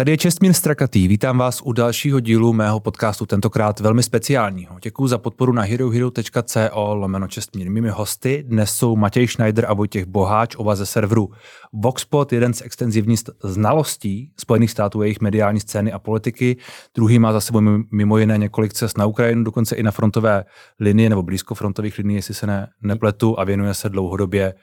Tady 0.00 0.12
je 0.12 0.16
Čestmír 0.16 0.52
Strakatý, 0.52 1.08
vítám 1.08 1.38
vás 1.38 1.60
u 1.64 1.72
dalšího 1.72 2.20
dílu 2.20 2.52
mého 2.52 2.80
podcastu, 2.80 3.26
tentokrát 3.26 3.80
velmi 3.80 4.02
speciálního. 4.02 4.76
Děkuji 4.82 5.08
za 5.08 5.18
podporu 5.18 5.52
na 5.52 5.62
herohero.co 5.62 6.94
lomeno 6.94 7.28
Čestmír. 7.28 7.70
Mými 7.70 7.88
hosty 7.88 8.44
dnes 8.46 8.70
jsou 8.70 8.96
Matěj 8.96 9.28
Schneider 9.28 9.66
a 9.68 9.74
Vojtěch 9.74 10.04
Boháč, 10.06 10.56
oba 10.56 10.76
ze 10.76 10.86
serveru 10.86 11.30
Voxpot, 11.72 12.32
jeden 12.32 12.54
z 12.54 12.62
extenzivní 12.62 13.16
znalostí 13.44 14.32
Spojených 14.40 14.70
států, 14.70 15.02
jejich 15.02 15.20
mediální 15.20 15.60
scény 15.60 15.92
a 15.92 15.98
politiky, 15.98 16.56
druhý 16.94 17.18
má 17.18 17.32
za 17.32 17.40
sebou 17.40 17.60
mimo 17.92 18.18
jiné 18.18 18.38
několik 18.38 18.72
cest 18.72 18.98
na 18.98 19.06
Ukrajinu, 19.06 19.44
dokonce 19.44 19.76
i 19.76 19.82
na 19.82 19.90
frontové 19.90 20.44
linii 20.80 21.08
nebo 21.08 21.22
blízko 21.22 21.54
frontových 21.54 21.98
linií, 21.98 22.16
jestli 22.16 22.34
se 22.34 22.46
ne, 22.46 22.68
nepletu, 22.82 23.40
a 23.40 23.44
věnuje 23.44 23.74
se 23.74 23.88
dlouhodobě 23.88 24.54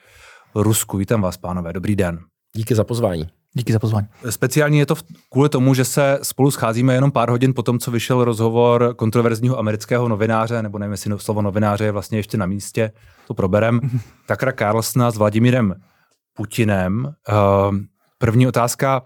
Rusku. 0.56 0.98
Vítám 0.98 1.22
vás, 1.22 1.38
pánové, 1.38 1.74
dobrý 1.74 1.96
den. 1.96 2.20
Díky 2.56 2.76
za 2.76 2.84
pozvání. 2.84 3.28
Díky 3.58 3.74
za 3.74 3.80
pozvání. 3.80 4.08
Speciální 4.30 4.80
je 4.80 4.86
to 4.86 4.96
kvůli 5.32 5.50
tomu, 5.50 5.74
že 5.74 5.86
se 5.86 6.20
spolu 6.24 6.52
scházíme 6.52 6.94
jenom 6.94 7.12
pár 7.12 7.30
hodin 7.30 7.54
po 7.54 7.64
tom, 7.64 7.80
co 7.80 7.92
vyšel 7.92 8.24
rozhovor 8.24 8.94
kontroverzního 8.96 9.60
amerického 9.60 10.08
novináře, 10.08 10.62
nebo 10.62 10.80
nevím, 10.80 10.92
jestli 10.92 11.20
slovo 11.20 11.42
novináře 11.42 11.86
je 11.86 11.92
vlastně 11.92 12.20
ještě 12.20 12.38
na 12.38 12.46
místě, 12.46 12.92
to 13.28 13.34
proberem, 13.34 13.82
Takra 14.26 14.52
Carlsona 14.52 15.12
s 15.12 15.18
Vladimírem 15.18 15.76
Putinem. 16.34 17.14
Ehm, 17.28 17.86
první 18.18 18.48
otázka, 18.48 19.02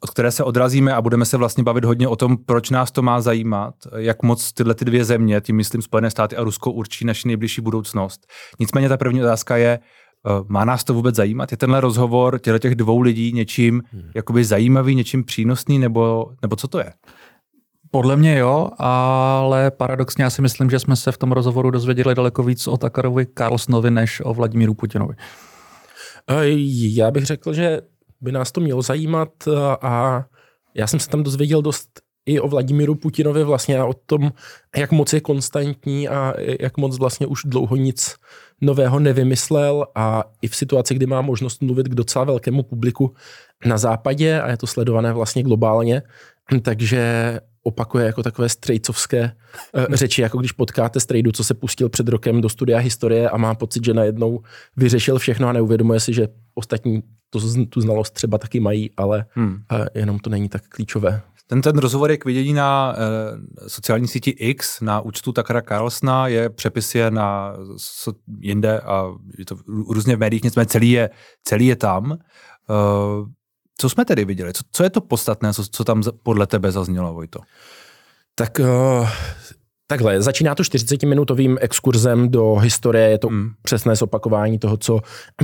od 0.00 0.10
které 0.10 0.30
se 0.30 0.44
odrazíme 0.44 0.94
a 0.94 1.02
budeme 1.02 1.24
se 1.24 1.36
vlastně 1.36 1.64
bavit 1.64 1.84
hodně 1.84 2.08
o 2.08 2.16
tom, 2.16 2.36
proč 2.36 2.70
nás 2.70 2.90
to 2.90 3.02
má 3.02 3.20
zajímat, 3.20 3.74
jak 3.96 4.22
moc 4.22 4.52
tyhle 4.52 4.74
ty 4.74 4.84
dvě 4.84 5.04
země, 5.04 5.40
tím 5.40 5.56
myslím 5.56 5.82
Spojené 5.82 6.10
státy 6.10 6.36
a 6.36 6.44
Rusko, 6.44 6.70
určí 6.70 7.04
naši 7.04 7.28
nejbližší 7.28 7.60
budoucnost. 7.60 8.26
Nicméně 8.60 8.88
ta 8.88 8.96
první 8.96 9.22
otázka 9.22 9.56
je, 9.56 9.78
má 10.48 10.64
nás 10.64 10.84
to 10.84 10.94
vůbec 10.94 11.14
zajímat? 11.14 11.50
Je 11.50 11.56
tenhle 11.56 11.80
rozhovor 11.80 12.38
těchto 12.38 12.58
těch 12.58 12.74
dvou 12.74 13.00
lidí 13.00 13.32
něčím 13.32 13.82
hmm. 13.92 14.10
jakoby 14.14 14.44
zajímavý, 14.44 14.94
něčím 14.94 15.24
přínosný, 15.24 15.78
nebo, 15.78 16.32
nebo 16.42 16.56
co 16.56 16.68
to 16.68 16.78
je? 16.78 16.92
Podle 17.90 18.16
mě 18.16 18.38
jo, 18.38 18.70
ale 18.78 19.70
paradoxně 19.70 20.24
já 20.24 20.30
si 20.30 20.42
myslím, 20.42 20.70
že 20.70 20.78
jsme 20.78 20.96
se 20.96 21.12
v 21.12 21.18
tom 21.18 21.32
rozhovoru 21.32 21.70
dozvěděli 21.70 22.14
daleko 22.14 22.42
víc 22.42 22.66
o 22.66 22.76
Takarovi 22.76 23.26
Carlsonovi 23.38 23.90
než 23.90 24.22
o 24.24 24.34
Vladimíru 24.34 24.74
Putinovi. 24.74 25.14
Eh, 26.30 26.44
já 26.94 27.10
bych 27.10 27.24
řekl, 27.24 27.52
že 27.52 27.80
by 28.20 28.32
nás 28.32 28.52
to 28.52 28.60
mělo 28.60 28.82
zajímat 28.82 29.28
eh, 29.48 29.50
a 29.82 30.24
já 30.74 30.86
jsem 30.86 31.00
se 31.00 31.08
tam 31.08 31.22
dozvěděl 31.22 31.62
dost 31.62 32.00
i 32.26 32.40
o 32.40 32.48
Vladimíru 32.48 32.94
Putinovi 32.94 33.44
vlastně 33.44 33.78
a 33.78 33.86
o 33.86 33.92
tom, 33.92 34.32
jak 34.76 34.92
moc 34.92 35.12
je 35.12 35.20
konstantní 35.20 36.08
a 36.08 36.34
jak 36.60 36.76
moc 36.76 36.98
vlastně 36.98 37.26
už 37.26 37.42
dlouho 37.44 37.76
nic 37.76 38.14
nového 38.60 39.00
nevymyslel 39.00 39.86
a 39.94 40.24
i 40.42 40.48
v 40.48 40.56
situaci, 40.56 40.94
kdy 40.94 41.06
má 41.06 41.20
možnost 41.20 41.62
mluvit 41.62 41.88
k 41.88 41.94
docela 41.94 42.24
velkému 42.24 42.62
publiku 42.62 43.14
na 43.66 43.78
západě 43.78 44.40
a 44.40 44.50
je 44.50 44.56
to 44.56 44.66
sledované 44.66 45.12
vlastně 45.12 45.42
globálně, 45.42 46.02
takže 46.62 47.40
opakuje 47.62 48.06
jako 48.06 48.22
takové 48.22 48.48
strejcovské 48.48 49.32
uh, 49.72 49.84
řeči, 49.94 50.22
jako 50.22 50.38
když 50.38 50.52
potkáte 50.52 51.00
strejdu, 51.00 51.32
co 51.32 51.44
se 51.44 51.54
pustil 51.54 51.88
před 51.88 52.08
rokem 52.08 52.40
do 52.40 52.48
studia 52.48 52.78
historie 52.78 53.30
a 53.30 53.36
má 53.36 53.54
pocit, 53.54 53.84
že 53.84 53.94
najednou 53.94 54.42
vyřešil 54.76 55.18
všechno 55.18 55.48
a 55.48 55.52
neuvědomuje 55.52 56.00
si, 56.00 56.12
že 56.12 56.28
ostatní 56.54 57.02
to, 57.30 57.38
tu 57.68 57.80
znalost 57.80 58.10
třeba 58.10 58.38
taky 58.38 58.60
mají, 58.60 58.90
ale 58.96 59.24
hmm. 59.30 59.52
uh, 59.72 59.86
jenom 59.94 60.18
to 60.18 60.30
není 60.30 60.48
tak 60.48 60.62
klíčové. 60.68 61.22
Ten, 61.46 61.62
ten 61.62 61.78
rozhovor 61.78 62.10
je 62.10 62.16
k 62.16 62.24
vidění 62.24 62.52
na 62.52 62.94
e, 62.96 63.68
sociální 63.68 64.08
síti 64.08 64.30
X, 64.30 64.80
na 64.80 65.00
účtu 65.00 65.32
Takara 65.32 65.62
Carlsona, 65.62 66.28
je 66.28 66.50
přepis 66.50 66.94
je 66.94 67.10
na 67.10 67.56
so, 67.76 68.18
jinde 68.40 68.80
a 68.80 69.12
je 69.38 69.44
to 69.44 69.56
různě 69.66 70.16
v 70.16 70.18
médiích, 70.18 70.44
nicméně 70.44 70.66
celý 70.66 70.90
je, 70.90 71.10
celý 71.44 71.66
je 71.66 71.76
tam. 71.76 72.12
E, 72.12 72.16
co 73.78 73.90
jsme 73.90 74.04
tedy 74.04 74.24
viděli? 74.24 74.52
Co, 74.52 74.62
co 74.72 74.82
je 74.84 74.90
to 74.90 75.00
podstatné, 75.00 75.54
co, 75.54 75.64
co 75.70 75.84
tam 75.84 76.02
podle 76.22 76.46
tebe 76.46 76.72
zaznělo, 76.72 77.14
Vojto? 77.14 77.40
Tak 78.34 78.58
uh, 78.58 79.08
Takhle, 79.94 80.22
začíná 80.22 80.54
to 80.54 80.62
40-minutovým 80.62 81.56
exkurzem 81.60 82.28
do 82.28 82.54
historie, 82.54 83.10
je 83.10 83.18
to 83.18 83.28
mm. 83.30 83.50
přesné 83.62 83.96
zopakování 83.96 84.58
toho, 84.58 84.76
co 84.76 85.00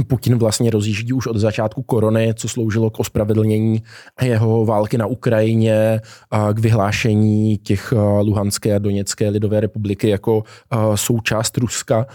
Putin 0.09 0.39
vlastně 0.39 0.71
rozjíždí 0.71 1.13
už 1.13 1.27
od 1.27 1.37
začátku 1.37 1.83
korony, 1.83 2.35
co 2.35 2.49
sloužilo 2.49 2.91
k 2.91 3.01
ospravedlnění 3.01 3.83
jeho 4.23 4.67
války 4.67 4.99
na 4.99 5.07
Ukrajině, 5.07 6.01
a 6.31 6.53
k 6.53 6.59
vyhlášení 6.59 7.59
těch 7.59 7.95
Luhanské 8.23 8.75
a 8.75 8.79
Doněcké 8.79 9.29
lidové 9.29 9.61
republiky 9.61 10.09
jako 10.09 10.43
součást 10.95 11.59
Ruska. 11.59 12.07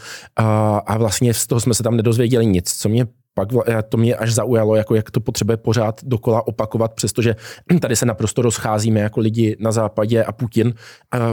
A 0.85 0.97
vlastně 0.97 1.34
z 1.34 1.47
toho 1.47 1.59
jsme 1.59 1.73
se 1.73 1.84
tam 1.84 1.97
nedozvěděli 1.97 2.46
nic. 2.46 2.73
Co 2.73 2.90
mě 2.90 3.06
pak 3.35 3.50
to 3.90 3.97
mě 3.97 4.16
až 4.16 4.34
zaujalo, 4.34 4.75
jako 4.75 4.96
jak 4.96 5.12
to 5.12 5.19
potřebuje 5.19 5.57
pořád 5.57 6.01
dokola 6.03 6.47
opakovat, 6.47 6.94
přestože 6.94 7.35
tady 7.81 7.96
se 7.96 8.06
naprosto 8.06 8.41
rozcházíme 8.41 9.00
jako 9.00 9.19
lidi 9.19 9.56
na 9.59 9.72
západě 9.72 10.23
a 10.23 10.31
Putin 10.31 10.73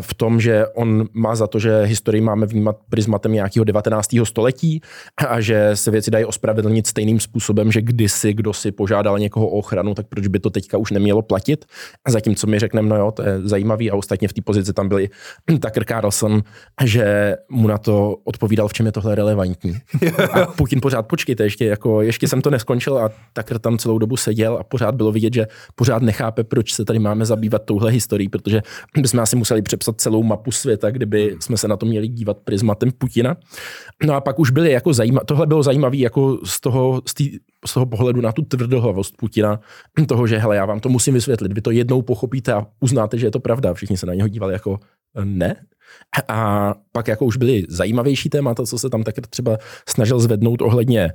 v 0.01 0.15
tom, 0.15 0.41
že 0.41 0.67
on 0.67 1.09
má 1.13 1.35
za 1.35 1.47
to, 1.47 1.59
že 1.59 1.83
historii 1.83 2.21
máme 2.21 2.47
vnímat 2.47 2.77
prismatem 2.91 3.33
nějakého 3.33 3.65
19. 3.65 4.09
století 4.25 4.81
a 5.29 5.41
že 5.41 5.71
se 5.75 5.91
věci 5.91 6.11
dají 6.11 6.25
ospravedlnit 6.25 6.87
stejným 6.87 7.21
způsobem, 7.21 7.73
že 7.73 7.83
kdysi 7.83 8.33
kdo 8.35 8.53
si 8.53 8.73
požádal 8.73 9.19
někoho 9.19 9.47
o 9.49 9.59
ochranu, 9.59 9.95
tak 9.95 10.07
proč 10.07 10.27
by 10.27 10.39
to 10.39 10.51
teďka 10.51 10.79
už 10.79 10.91
nemělo 10.91 11.23
platit. 11.23 11.65
A 12.05 12.11
zatímco 12.11 12.47
my 12.47 12.59
řekneme, 12.59 12.89
no 12.89 12.97
jo, 12.97 13.11
to 13.11 13.23
je 13.23 13.41
zajímavý 13.41 13.91
a 13.91 13.95
ostatně 13.95 14.29
v 14.29 14.33
té 14.33 14.43
pozici 14.43 14.73
tam 14.73 14.89
byli 14.89 15.09
Tucker 15.47 15.85
Carlson, 15.85 16.43
že 16.85 17.37
mu 17.51 17.69
na 17.69 17.79
to 17.79 18.17
odpovídal, 18.25 18.69
v 18.69 18.73
čem 18.73 18.87
je 18.87 18.93
tohle 18.93 19.15
relevantní. 19.15 19.79
A 20.33 20.47
Putin 20.47 20.81
pořád 20.81 21.03
počkejte, 21.03 21.45
ještě 21.45 21.65
jako 21.65 21.92
ještě 22.01 22.29
jsem 22.29 22.43
to 22.43 22.51
neskončil 22.51 22.99
a 22.99 23.11
Takr 23.33 23.59
tam 23.59 23.79
celou 23.79 23.99
dobu 23.99 24.17
seděl 24.17 24.57
a 24.61 24.65
pořád 24.65 24.95
bylo 24.95 25.13
vidět, 25.13 25.35
že 25.35 25.47
pořád 25.75 26.03
nechápe, 26.03 26.45
proč 26.45 26.75
se 26.75 26.85
tady 26.85 26.99
máme 26.99 27.25
zabývat 27.25 27.63
touhle 27.65 27.91
historií, 27.91 28.29
protože 28.29 28.63
bychom 28.99 29.21
asi 29.21 29.37
museli 29.37 29.63
přepsat 29.63 30.01
celou 30.01 30.23
mapu 30.23 30.51
světa, 30.51 30.91
kdyby 30.91 31.37
jsme 31.41 31.57
se 31.57 31.69
na 31.69 31.77
to 31.77 31.87
měli 31.87 32.09
dívat 32.09 32.37
prismatem 32.45 32.91
Putina. 32.99 33.37
No 34.05 34.15
a 34.15 34.21
pak 34.21 34.39
už 34.39 34.51
byly 34.51 34.73
jako 34.73 34.93
zajímavé, 34.93 35.25
tohle 35.27 35.47
bylo 35.47 35.63
zajímavé 35.63 35.97
jako 35.97 36.39
z 36.45 36.61
toho, 36.61 37.03
z, 37.07 37.15
tý, 37.15 37.39
z 37.67 37.75
toho 37.75 37.87
pohledu 37.87 38.21
na 38.21 38.33
tu 38.33 38.43
tvrdohlavost 38.43 39.17
Putina, 39.17 39.61
toho, 40.07 40.27
že 40.27 40.39
hele, 40.39 40.57
já 40.57 40.67
vám 40.67 40.81
to 40.81 40.89
musím 40.89 41.15
vysvětlit, 41.15 41.53
vy 41.53 41.61
to 41.61 41.71
jednou 41.71 42.03
pochopíte 42.03 42.53
a 42.53 42.67
uznáte, 42.81 43.19
že 43.19 43.27
je 43.27 43.31
to 43.31 43.41
pravda. 43.41 43.75
Všichni 43.75 43.97
se 43.97 44.07
na 44.07 44.15
něho 44.15 44.29
dívali 44.29 44.53
jako 44.53 44.79
ne, 45.25 45.57
a 46.29 46.75
pak 46.93 47.09
jako 47.09 47.25
už 47.25 47.37
byly 47.37 47.65
zajímavější 47.69 48.29
témata, 48.29 48.67
co 48.67 48.79
se 48.79 48.91
tam 48.91 49.03
tak 49.03 49.15
třeba 49.31 49.59
snažil 49.89 50.21
zvednout 50.21 50.63
ohledně 50.63 51.13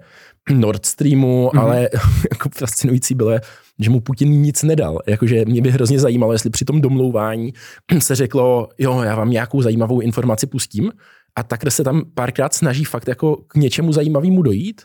Nord 0.51 0.85
Streamu, 0.85 1.47
mm-hmm. 1.47 1.59
ale 1.59 1.89
jako 2.31 2.49
fascinující 2.57 3.15
bylo, 3.15 3.31
že 3.79 3.89
mu 3.89 3.99
Putin 3.99 4.29
nic 4.29 4.63
nedal. 4.63 4.99
Jakože 5.07 5.45
mě 5.45 5.61
by 5.61 5.71
hrozně 5.71 5.99
zajímalo, 5.99 6.33
jestli 6.33 6.49
při 6.49 6.65
tom 6.65 6.81
domlouvání 6.81 7.53
se 7.99 8.15
řeklo, 8.15 8.69
jo, 8.77 9.01
já 9.01 9.15
vám 9.15 9.29
nějakou 9.29 9.61
zajímavou 9.61 9.99
informaci 9.99 10.47
pustím 10.47 10.91
a 11.35 11.43
takhle 11.43 11.71
se 11.71 11.83
tam 11.83 12.01
párkrát 12.13 12.53
snaží 12.53 12.83
fakt 12.83 13.07
jako 13.07 13.35
k 13.35 13.55
něčemu 13.55 13.93
zajímavému 13.93 14.41
dojít 14.41 14.81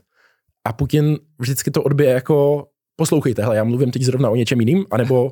a 0.64 0.72
Putin 0.72 1.18
vždycky 1.38 1.70
to 1.70 1.82
odbije 1.82 2.10
jako 2.10 2.66
poslouchejte, 2.96 3.42
hele, 3.42 3.56
já 3.56 3.64
mluvím 3.64 3.90
teď 3.90 4.02
zrovna 4.02 4.30
o 4.30 4.36
něčem 4.36 4.60
jiným, 4.60 4.84
anebo 4.90 5.30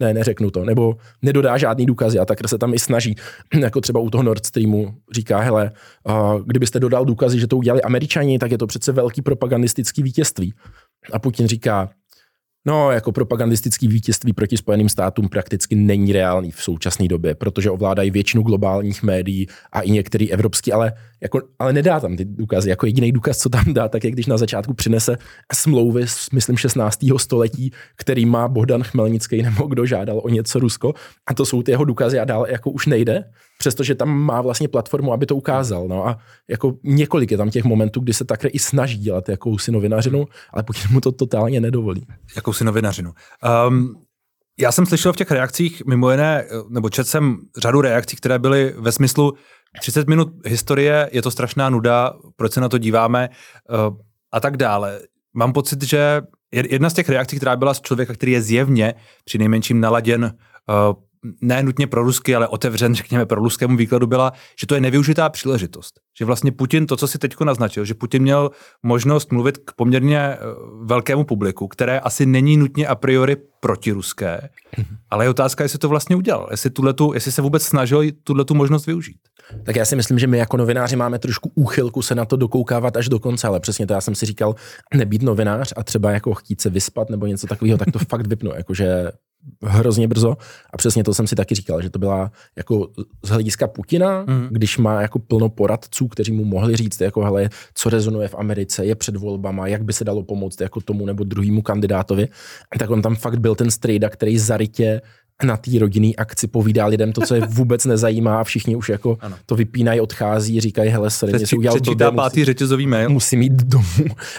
ne, 0.00 0.14
neřeknu 0.14 0.50
to, 0.50 0.64
nebo 0.64 0.96
nedodá 1.22 1.58
žádný 1.58 1.86
důkazy 1.86 2.18
a 2.18 2.24
tak 2.24 2.48
se 2.48 2.58
tam 2.58 2.74
i 2.74 2.78
snaží, 2.78 3.14
jako 3.60 3.80
třeba 3.80 4.00
u 4.00 4.10
toho 4.10 4.22
Nord 4.22 4.46
Streamu 4.46 4.94
říká, 5.12 5.40
hele, 5.40 5.72
uh, 6.04 6.40
kdybyste 6.46 6.80
dodal 6.80 7.04
důkazy, 7.04 7.40
že 7.40 7.46
to 7.46 7.56
udělali 7.56 7.82
američani, 7.82 8.38
tak 8.38 8.50
je 8.50 8.58
to 8.58 8.66
přece 8.66 8.92
velký 8.92 9.22
propagandistický 9.22 10.02
vítězství. 10.02 10.54
A 11.12 11.18
Putin 11.18 11.46
říká, 11.46 11.90
No, 12.68 12.90
jako 12.90 13.12
propagandistický 13.12 13.88
vítězství 13.88 14.32
proti 14.32 14.56
Spojeným 14.56 14.88
státům 14.88 15.28
prakticky 15.28 15.74
není 15.74 16.12
reálný 16.12 16.50
v 16.50 16.62
současné 16.62 17.08
době, 17.08 17.34
protože 17.34 17.70
ovládají 17.70 18.10
většinu 18.10 18.42
globálních 18.42 19.02
médií 19.02 19.46
a 19.72 19.80
i 19.80 19.90
některý 19.90 20.32
evropský, 20.32 20.72
ale, 20.72 20.92
jako, 21.20 21.40
ale 21.58 21.72
nedá 21.72 22.00
tam 22.00 22.16
ty 22.16 22.24
důkazy. 22.24 22.70
Jako 22.70 22.86
jediný 22.86 23.12
důkaz, 23.12 23.38
co 23.38 23.48
tam 23.48 23.74
dá, 23.74 23.88
tak 23.88 24.04
je, 24.04 24.10
když 24.10 24.26
na 24.26 24.36
začátku 24.36 24.74
přinese 24.74 25.16
smlouvy 25.54 26.04
myslím, 26.32 26.56
16. 26.56 26.98
století, 27.16 27.72
který 27.96 28.26
má 28.26 28.48
Bohdan 28.48 28.82
Chmelnický 28.82 29.42
nebo 29.42 29.66
kdo 29.66 29.86
žádal 29.86 30.20
o 30.24 30.28
něco 30.28 30.58
Rusko. 30.58 30.94
A 31.26 31.34
to 31.34 31.46
jsou 31.46 31.62
ty 31.62 31.70
jeho 31.70 31.84
důkazy 31.84 32.18
a 32.18 32.24
dále 32.24 32.52
jako 32.52 32.70
už 32.70 32.86
nejde 32.86 33.24
přestože 33.58 33.94
tam 33.94 34.08
má 34.08 34.40
vlastně 34.40 34.68
platformu, 34.68 35.12
aby 35.12 35.26
to 35.26 35.36
ukázal. 35.36 35.88
No 35.88 36.06
a 36.06 36.18
jako 36.48 36.74
několik 36.84 37.30
je 37.30 37.36
tam 37.36 37.50
těch 37.50 37.64
momentů, 37.64 38.00
kdy 38.00 38.12
se 38.12 38.24
takhle 38.24 38.50
i 38.50 38.58
snaží 38.58 38.98
dělat 38.98 39.28
jakousi 39.28 39.72
novinařinu, 39.72 40.26
ale 40.52 40.62
pokud 40.62 40.76
mu 40.90 41.00
to 41.00 41.12
totálně 41.12 41.60
nedovolí. 41.60 42.06
Jakousi 42.36 42.64
novinařinu. 42.64 43.12
Um, 43.68 43.94
já 44.58 44.72
jsem 44.72 44.86
slyšel 44.86 45.12
v 45.12 45.16
těch 45.16 45.30
reakcích 45.30 45.82
mimo 45.86 46.10
jiné, 46.10 46.44
nebo 46.68 46.90
četl 46.90 47.08
jsem 47.08 47.38
řadu 47.56 47.80
reakcí, 47.80 48.16
které 48.16 48.38
byly 48.38 48.74
ve 48.78 48.92
smyslu 48.92 49.34
30 49.80 50.08
minut 50.08 50.28
historie, 50.46 51.10
je 51.12 51.22
to 51.22 51.30
strašná 51.30 51.70
nuda, 51.70 52.12
proč 52.36 52.52
se 52.52 52.60
na 52.60 52.68
to 52.68 52.78
díváme 52.78 53.28
uh, 53.28 53.96
a 54.32 54.40
tak 54.40 54.56
dále. 54.56 55.00
Mám 55.34 55.52
pocit, 55.52 55.82
že 55.82 56.22
jedna 56.52 56.90
z 56.90 56.94
těch 56.94 57.08
reakcí, 57.08 57.36
která 57.36 57.56
byla 57.56 57.74
z 57.74 57.80
člověka, 57.80 58.14
který 58.14 58.32
je 58.32 58.42
zjevně 58.42 58.94
při 59.24 59.38
nejmenším 59.38 59.80
naladěn 59.80 60.24
uh, 60.68 61.07
ne 61.40 61.62
nutně 61.62 61.86
pro 61.86 62.02
rusky, 62.02 62.34
ale 62.34 62.48
otevřen, 62.48 62.94
řekněme, 62.94 63.26
pro 63.26 63.40
ruskému 63.40 63.76
výkladu 63.76 64.06
byla, 64.06 64.32
že 64.60 64.66
to 64.66 64.74
je 64.74 64.80
nevyužitá 64.80 65.28
příležitost. 65.28 66.00
Že 66.18 66.24
vlastně 66.24 66.52
Putin, 66.52 66.86
to, 66.86 66.96
co 66.96 67.08
si 67.08 67.18
teď 67.18 67.40
naznačil, 67.44 67.84
že 67.84 67.94
Putin 67.94 68.22
měl 68.22 68.50
možnost 68.82 69.32
mluvit 69.32 69.58
k 69.58 69.72
poměrně 69.76 70.18
eh, 70.18 70.38
velkému 70.84 71.24
publiku, 71.24 71.68
které 71.68 72.00
asi 72.00 72.26
není 72.26 72.56
nutně 72.56 72.86
a 72.86 72.94
priori 72.94 73.36
protiruské, 73.60 74.48
ale 75.10 75.24
je 75.24 75.28
otázka, 75.28 75.64
jestli 75.64 75.78
to 75.78 75.88
vlastně 75.88 76.16
udělal, 76.16 76.48
jestli, 76.50 76.70
tuhletu, 76.70 77.14
jestli 77.14 77.32
se 77.32 77.42
vůbec 77.42 77.62
snažil 77.62 78.02
tuhle 78.24 78.44
tu 78.44 78.54
možnost 78.54 78.86
využít. 78.86 79.20
Tak 79.64 79.76
já 79.76 79.84
si 79.84 79.96
myslím, 79.96 80.18
že 80.18 80.26
my 80.26 80.38
jako 80.38 80.56
novináři 80.56 80.96
máme 80.96 81.18
trošku 81.18 81.52
úchylku 81.54 82.02
se 82.02 82.14
na 82.14 82.24
to 82.24 82.36
dokoukávat 82.36 82.96
až 82.96 83.08
do 83.08 83.18
konce, 83.18 83.46
ale 83.46 83.60
přesně 83.60 83.86
to 83.86 83.92
já 83.92 84.00
jsem 84.00 84.14
si 84.14 84.26
říkal, 84.26 84.54
nebýt 84.94 85.22
novinář 85.22 85.72
a 85.76 85.82
třeba 85.82 86.10
jako 86.10 86.34
chtít 86.34 86.60
se 86.60 86.70
vyspat 86.70 87.10
nebo 87.10 87.26
něco 87.26 87.46
takového, 87.46 87.78
tak 87.78 87.90
to 87.92 87.98
fakt 88.08 88.26
vypnu, 88.26 88.50
jakože 88.54 89.12
hrozně 89.62 90.08
brzo. 90.08 90.36
A 90.72 90.76
přesně 90.76 91.04
to 91.04 91.14
jsem 91.14 91.26
si 91.26 91.36
taky 91.36 91.54
říkal, 91.54 91.82
že 91.82 91.90
to 91.90 91.98
byla 91.98 92.32
jako 92.56 92.88
z 93.24 93.28
hlediska 93.28 93.66
Putina, 93.66 94.24
mm. 94.28 94.48
když 94.50 94.78
má 94.78 95.02
jako 95.02 95.18
plno 95.18 95.48
poradců, 95.48 96.08
kteří 96.08 96.32
mu 96.32 96.44
mohli 96.44 96.76
říct, 96.76 97.00
jako 97.00 97.24
hele, 97.24 97.50
co 97.74 97.90
rezonuje 97.90 98.28
v 98.28 98.34
Americe, 98.34 98.84
je 98.84 98.94
před 98.94 99.16
volbama, 99.16 99.66
jak 99.66 99.84
by 99.84 99.92
se 99.92 100.04
dalo 100.04 100.22
pomoct 100.22 100.60
jako 100.60 100.80
tomu 100.80 101.06
nebo 101.06 101.24
druhému 101.24 101.62
kandidátovi, 101.62 102.28
tak 102.78 102.90
on 102.90 103.02
tam 103.02 103.16
fakt 103.16 103.38
byl 103.38 103.54
ten 103.54 103.70
strejda, 103.70 104.08
který 104.08 104.38
zarytě 104.38 105.00
na 105.44 105.56
té 105.56 105.78
rodinné 105.78 106.12
akci 106.18 106.46
povídá 106.46 106.86
lidem 106.86 107.12
to, 107.12 107.20
co 107.20 107.34
je 107.34 107.40
vůbec 107.46 107.84
nezajímá 107.84 108.40
a 108.40 108.44
všichni 108.44 108.76
už 108.76 108.88
jako 108.88 109.18
ano. 109.20 109.36
to 109.46 109.54
vypínají, 109.54 110.00
odchází, 110.00 110.60
říkají, 110.60 110.90
hele, 110.90 111.10
sorry, 111.10 111.46
si 111.46 111.56
udělal 111.56 111.78
blbě, 111.80 112.12
pátý 112.12 112.44
řetězový 112.44 112.86
mail. 112.86 113.08
Musím 113.08 113.42
jít 113.42 113.52
domů. 113.52 113.84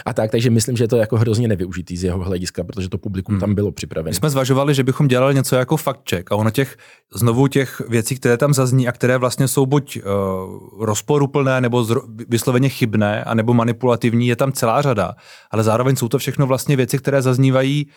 A 0.04 0.12
tak, 0.12 0.30
takže 0.30 0.50
myslím, 0.50 0.76
že 0.76 0.84
je 0.84 0.88
to 0.88 0.96
jako 0.96 1.16
hrozně 1.16 1.48
nevyužitý 1.48 1.96
z 1.96 2.04
jeho 2.04 2.24
hlediska, 2.24 2.64
protože 2.64 2.88
to 2.88 2.98
publikum 2.98 3.32
hmm. 3.32 3.40
tam 3.40 3.54
bylo 3.54 3.72
připravené. 3.72 4.10
My 4.10 4.14
jsme 4.14 4.30
zvažovali, 4.30 4.74
že 4.74 4.84
bychom 4.84 5.08
dělali 5.08 5.34
něco 5.34 5.56
jako 5.56 5.76
fact 5.76 6.10
check 6.10 6.32
a 6.32 6.36
ono 6.36 6.50
těch, 6.50 6.76
znovu 7.14 7.46
těch 7.46 7.82
věcí, 7.88 8.16
které 8.16 8.36
tam 8.36 8.54
zazní 8.54 8.88
a 8.88 8.92
které 8.92 9.18
vlastně 9.18 9.48
jsou 9.48 9.66
buď 9.66 9.96
uh, 9.96 10.84
rozporuplné, 10.84 11.60
nebo 11.60 11.84
zro, 11.84 12.02
vysloveně 12.28 12.68
chybné, 12.68 13.24
anebo 13.24 13.54
manipulativní, 13.54 14.28
je 14.28 14.36
tam 14.36 14.52
celá 14.52 14.82
řada, 14.82 15.14
ale 15.50 15.62
zároveň 15.62 15.96
jsou 15.96 16.08
to 16.08 16.18
všechno 16.18 16.46
vlastně 16.46 16.76
věci, 16.76 16.98
které 16.98 17.22
zaznívají 17.22 17.86
uh, 17.86 17.92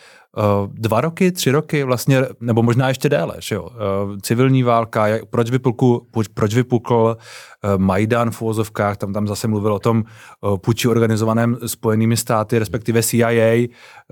dva 0.67 1.01
roky, 1.01 1.31
tři 1.31 1.51
roky 1.51 1.83
vlastně, 1.83 2.21
nebo 2.39 2.63
možná 2.63 2.87
ještě 2.87 3.09
déle. 3.09 3.35
Že 3.39 3.55
jo? 3.55 3.63
Uh, 3.63 4.17
civilní 4.21 4.63
válka, 4.63 5.05
proč, 5.29 5.49
vypukl, 5.49 6.01
proč 6.33 6.55
vypukl 6.55 7.17
uh, 7.17 7.77
Majdan 7.77 8.31
v 8.31 8.41
uvozovkách, 8.41 8.97
tam, 8.97 9.13
tam 9.13 9.27
zase 9.27 9.47
mluvil 9.47 9.73
o 9.73 9.79
tom 9.79 10.03
puči 10.57 10.87
organizovaném 10.87 11.57
spojenými 11.65 12.17
státy, 12.17 12.59
respektive 12.59 13.03
CIA, 13.03 13.67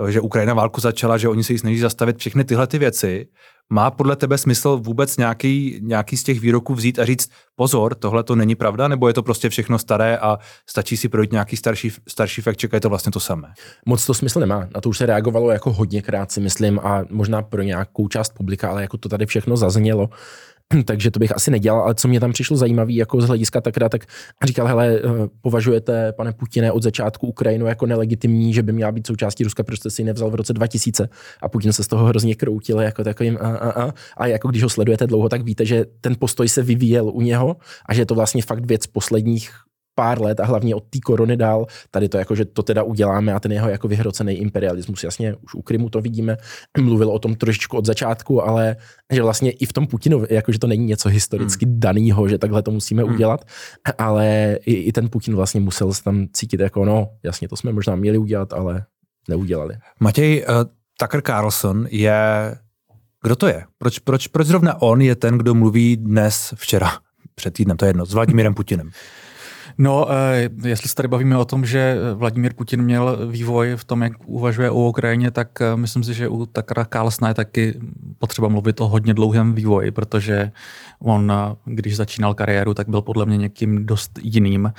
že 0.07 0.21
Ukrajina 0.21 0.53
válku 0.53 0.81
začala, 0.81 1.17
že 1.17 1.29
oni 1.29 1.43
se 1.43 1.53
ji 1.53 1.59
snaží 1.59 1.79
zastavit 1.79 2.17
všechny 2.17 2.43
tyhle 2.43 2.67
ty 2.67 2.77
věci 2.77 3.27
má 3.71 3.91
podle 3.91 4.15
tebe 4.15 4.37
smysl 4.37 4.77
vůbec 4.77 5.17
nějaký, 5.17 5.79
nějaký 5.81 6.17
z 6.17 6.23
těch 6.23 6.39
výroků 6.39 6.75
vzít 6.75 6.99
a 6.99 7.05
říct, 7.05 7.29
pozor, 7.55 7.95
tohle 7.95 8.23
to 8.23 8.35
není 8.35 8.55
pravda, 8.55 8.87
nebo 8.87 9.07
je 9.07 9.13
to 9.13 9.23
prostě 9.23 9.49
všechno 9.49 9.79
staré 9.79 10.17
a 10.17 10.37
stačí 10.69 10.97
si 10.97 11.09
projít 11.09 11.31
nějaký 11.31 11.57
starší, 11.57 11.91
starší 12.07 12.41
check 12.41 12.73
a 12.73 12.77
je 12.77 12.81
to 12.81 12.89
vlastně 12.89 13.11
to 13.11 13.19
samé? 13.19 13.53
Moc 13.85 14.05
to 14.05 14.13
smysl 14.13 14.39
nemá. 14.39 14.67
Na 14.75 14.81
to 14.81 14.89
už 14.89 14.97
se 14.97 15.05
reagovalo 15.05 15.51
jako 15.51 15.73
hodněkrát, 15.73 16.31
si 16.31 16.39
myslím, 16.39 16.79
a 16.79 17.03
možná 17.09 17.41
pro 17.41 17.61
nějakou 17.61 18.07
část 18.07 18.33
publika, 18.33 18.69
ale 18.69 18.81
jako 18.81 18.97
to 18.97 19.09
tady 19.09 19.25
všechno 19.25 19.57
zaznělo. 19.57 20.09
takže 20.85 21.11
to 21.11 21.19
bych 21.19 21.35
asi 21.35 21.51
nedělal, 21.51 21.81
ale 21.81 21.95
co 21.95 22.07
mě 22.07 22.19
tam 22.19 22.31
přišlo 22.31 22.57
zajímavé 22.57 22.93
jako 22.93 23.21
z 23.21 23.27
hlediska 23.27 23.61
takra, 23.61 23.89
tak 23.89 24.05
říkal, 24.43 24.67
hele, 24.67 24.87
eh, 24.87 25.27
považujete, 25.41 26.11
pane 26.11 26.33
Putine, 26.33 26.71
od 26.71 26.83
začátku 26.83 27.27
Ukrajinu 27.27 27.65
jako 27.65 27.85
nelegitimní, 27.85 28.53
že 28.53 28.63
by 28.63 28.71
měla 28.71 28.91
být 28.91 29.07
součástí 29.07 29.43
Ruska, 29.43 29.63
protože 29.63 29.77
jste 29.77 29.89
si 29.89 30.01
ji 30.01 30.05
nevzal 30.05 30.29
v 30.29 30.35
roce 30.35 30.53
2000 30.53 31.09
a 31.41 31.49
Putin 31.49 31.73
se 31.73 31.83
z 31.83 31.87
toho 31.87 32.05
hrozně 32.05 32.35
kroutil 32.35 32.79
jako 32.79 33.03
takovým 33.03 33.37
a, 33.41 33.57
a, 33.57 33.83
a. 33.83 33.93
a 34.17 34.27
jako 34.27 34.47
když 34.47 34.63
ho 34.63 34.69
sledujete 34.69 35.07
dlouho, 35.07 35.29
tak 35.29 35.41
víte, 35.41 35.65
že 35.65 35.85
ten 36.01 36.15
postoj 36.19 36.49
se 36.49 36.61
vyvíjel 36.63 37.09
u 37.09 37.21
něho 37.21 37.55
a 37.85 37.93
že 37.93 38.01
je 38.01 38.05
to 38.05 38.15
vlastně 38.15 38.41
fakt 38.41 38.65
věc 38.65 38.87
posledních 38.87 39.51
pár 39.95 40.21
let 40.21 40.39
a 40.39 40.45
hlavně 40.45 40.75
od 40.75 40.83
té 40.89 40.99
korony 40.99 41.37
dál, 41.37 41.65
tady 41.91 42.09
to 42.09 42.17
jako, 42.17 42.35
že 42.35 42.45
to 42.45 42.63
teda 42.63 42.83
uděláme 42.83 43.33
a 43.33 43.39
ten 43.39 43.51
jeho 43.51 43.69
jako 43.69 43.87
vyhrocený 43.87 44.33
imperialismus, 44.33 45.03
jasně, 45.03 45.35
už 45.35 45.55
u 45.55 45.61
Krymu 45.61 45.89
to 45.89 46.01
vidíme, 46.01 46.37
mluvil 46.79 47.09
o 47.09 47.19
tom 47.19 47.35
trošičku 47.35 47.77
od 47.77 47.85
začátku, 47.85 48.43
ale 48.43 48.75
že 49.13 49.21
vlastně 49.21 49.51
i 49.51 49.65
v 49.65 49.73
tom 49.73 49.87
Putinovi, 49.87 50.27
jako 50.29 50.51
že 50.51 50.59
to 50.59 50.67
není 50.67 50.85
něco 50.85 51.09
historicky 51.09 51.65
hmm. 51.65 51.79
danýho, 51.79 52.27
že 52.27 52.37
takhle 52.37 52.63
to 52.63 52.71
musíme 52.71 53.03
hmm. 53.03 53.13
udělat, 53.13 53.45
ale 53.97 54.57
i, 54.65 54.73
i 54.73 54.91
ten 54.91 55.09
Putin 55.09 55.35
vlastně 55.35 55.59
musel 55.61 55.93
se 55.93 56.03
tam 56.03 56.27
cítit 56.33 56.59
jako, 56.59 56.85
no, 56.85 57.09
jasně, 57.23 57.47
to 57.47 57.57
jsme 57.57 57.71
možná 57.71 57.95
měli 57.95 58.17
udělat, 58.17 58.53
ale 58.53 58.85
neudělali. 59.29 59.77
Matěj, 59.99 60.45
uh, 60.49 60.55
Tucker 60.97 61.21
Carlson 61.21 61.87
je, 61.89 62.13
kdo 63.23 63.35
to 63.35 63.47
je? 63.47 63.63
Proč, 63.77 63.99
proč, 63.99 64.27
proč 64.27 64.47
zrovna 64.47 64.81
on 64.81 65.01
je 65.01 65.15
ten, 65.15 65.37
kdo 65.37 65.53
mluví 65.53 65.97
dnes, 65.97 66.53
včera, 66.55 66.91
před 67.35 67.53
týdnem, 67.53 67.77
to 67.77 67.85
je 67.85 67.89
jedno, 67.89 68.05
s 68.05 68.13
Vladimirem 68.13 68.53
Putinem? 68.53 68.91
No, 69.77 70.07
eh, 70.11 70.49
jestli 70.63 70.89
se 70.89 70.95
tady 70.95 71.07
bavíme 71.07 71.37
o 71.37 71.45
tom, 71.45 71.65
že 71.65 71.97
Vladimír 72.13 72.53
Putin 72.53 72.81
měl 72.81 73.27
vývoj 73.31 73.73
v 73.75 73.83
tom, 73.83 74.01
jak 74.01 74.13
uvažuje 74.25 74.69
o 74.69 74.87
Ukrajině, 74.87 75.31
tak 75.31 75.61
eh, 75.61 75.75
myslím 75.75 76.03
si, 76.03 76.13
že 76.13 76.27
u 76.27 76.45
Takara 76.45 76.85
Kálsna 76.85 77.27
je 77.27 77.33
taky 77.33 77.79
potřeba 78.19 78.47
mluvit 78.47 78.81
o 78.81 78.87
hodně 78.87 79.13
dlouhém 79.13 79.53
vývoji, 79.53 79.91
protože 79.91 80.51
on, 80.99 81.31
eh, 81.31 81.55
když 81.65 81.95
začínal 81.95 82.33
kariéru, 82.33 82.73
tak 82.73 82.89
byl 82.89 83.01
podle 83.01 83.25
mě 83.25 83.37
někým 83.37 83.85
dost 83.85 84.19
jiným, 84.21 84.73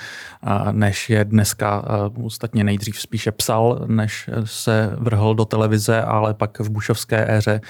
než 0.73 1.11
je 1.11 1.25
dneska. 1.25 1.85
Ostatně 2.25 2.65
nejdřív 2.65 3.01
spíše 3.01 3.33
psal, 3.33 3.85
než 3.87 4.31
se 4.45 4.97
vrhl 4.99 5.35
do 5.35 5.45
televize, 5.45 6.03
ale 6.03 6.35
pak 6.35 6.61
v 6.61 6.71
bušovské 6.71 7.37
éře 7.37 7.61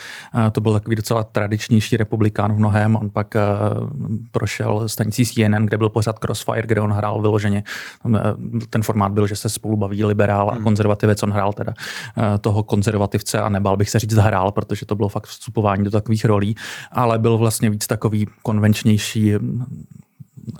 to 0.52 0.60
byl 0.60 0.72
takový 0.72 0.96
docela 0.96 1.24
tradičnější 1.24 1.96
republikán 1.96 2.52
v 2.52 2.58
mnohem. 2.58 2.96
On 2.96 3.10
pak 3.10 3.34
prošel 4.30 4.88
stanicí 4.88 5.26
CNN, 5.26 5.66
kde 5.66 5.78
byl 5.78 5.88
pořád 5.88 6.18
Crossfire, 6.18 6.66
kde 6.66 6.80
on 6.80 6.92
hrál 6.92 7.11
vyloženě. 7.20 7.64
Eh, 8.14 8.20
ten 8.70 8.82
formát 8.82 9.12
byl, 9.12 9.26
že 9.26 9.36
se 9.36 9.48
spolu 9.48 9.76
baví 9.76 10.04
liberál 10.04 10.50
a 10.50 10.54
hmm. 10.54 10.62
konzervativec, 10.62 11.22
on 11.22 11.30
hrál 11.30 11.52
teda 11.52 11.74
eh, 12.18 12.38
toho 12.38 12.62
konzervativce 12.62 13.40
a 13.40 13.48
nebál 13.48 13.76
bych 13.76 13.90
se 13.90 13.98
říct 13.98 14.14
hrál, 14.14 14.52
protože 14.52 14.86
to 14.86 14.94
bylo 14.94 15.08
fakt 15.08 15.26
vstupování 15.26 15.84
do 15.84 15.90
takových 15.90 16.24
rolí, 16.24 16.56
ale 16.92 17.18
byl 17.18 17.38
vlastně 17.38 17.70
víc 17.70 17.86
takový 17.86 18.26
konvenčnější 18.42 19.34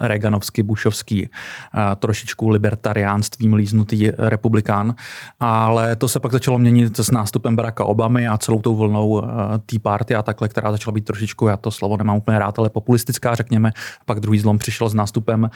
Reaganovský, 0.00 0.62
Bushovský, 0.62 1.28
eh, 1.28 1.96
trošičku 1.96 2.48
libertariánství 2.48 3.48
mlíznutý 3.48 4.10
republikán, 4.18 4.94
ale 5.40 5.96
to 5.96 6.08
se 6.08 6.20
pak 6.20 6.32
začalo 6.32 6.58
měnit 6.58 6.98
s 6.98 7.10
nástupem 7.10 7.56
Baracka 7.56 7.84
Obamy 7.84 8.28
a 8.28 8.38
celou 8.38 8.60
tou 8.60 8.76
vlnou 8.76 9.22
Tea 9.66 9.80
Party 9.82 10.14
a 10.14 10.22
takhle, 10.22 10.48
která 10.48 10.70
začala 10.70 10.92
být 10.92 11.04
trošičku, 11.04 11.46
já 11.46 11.56
to 11.56 11.70
slovo 11.70 11.96
nemám 11.96 12.16
úplně 12.16 12.38
rád, 12.38 12.58
ale 12.58 12.70
populistická, 12.70 13.34
řekněme. 13.34 13.72
Pak 14.06 14.20
druhý 14.20 14.38
zlom 14.38 14.58
přišel 14.58 14.88
s 14.88 14.94
nástupem 14.94 15.50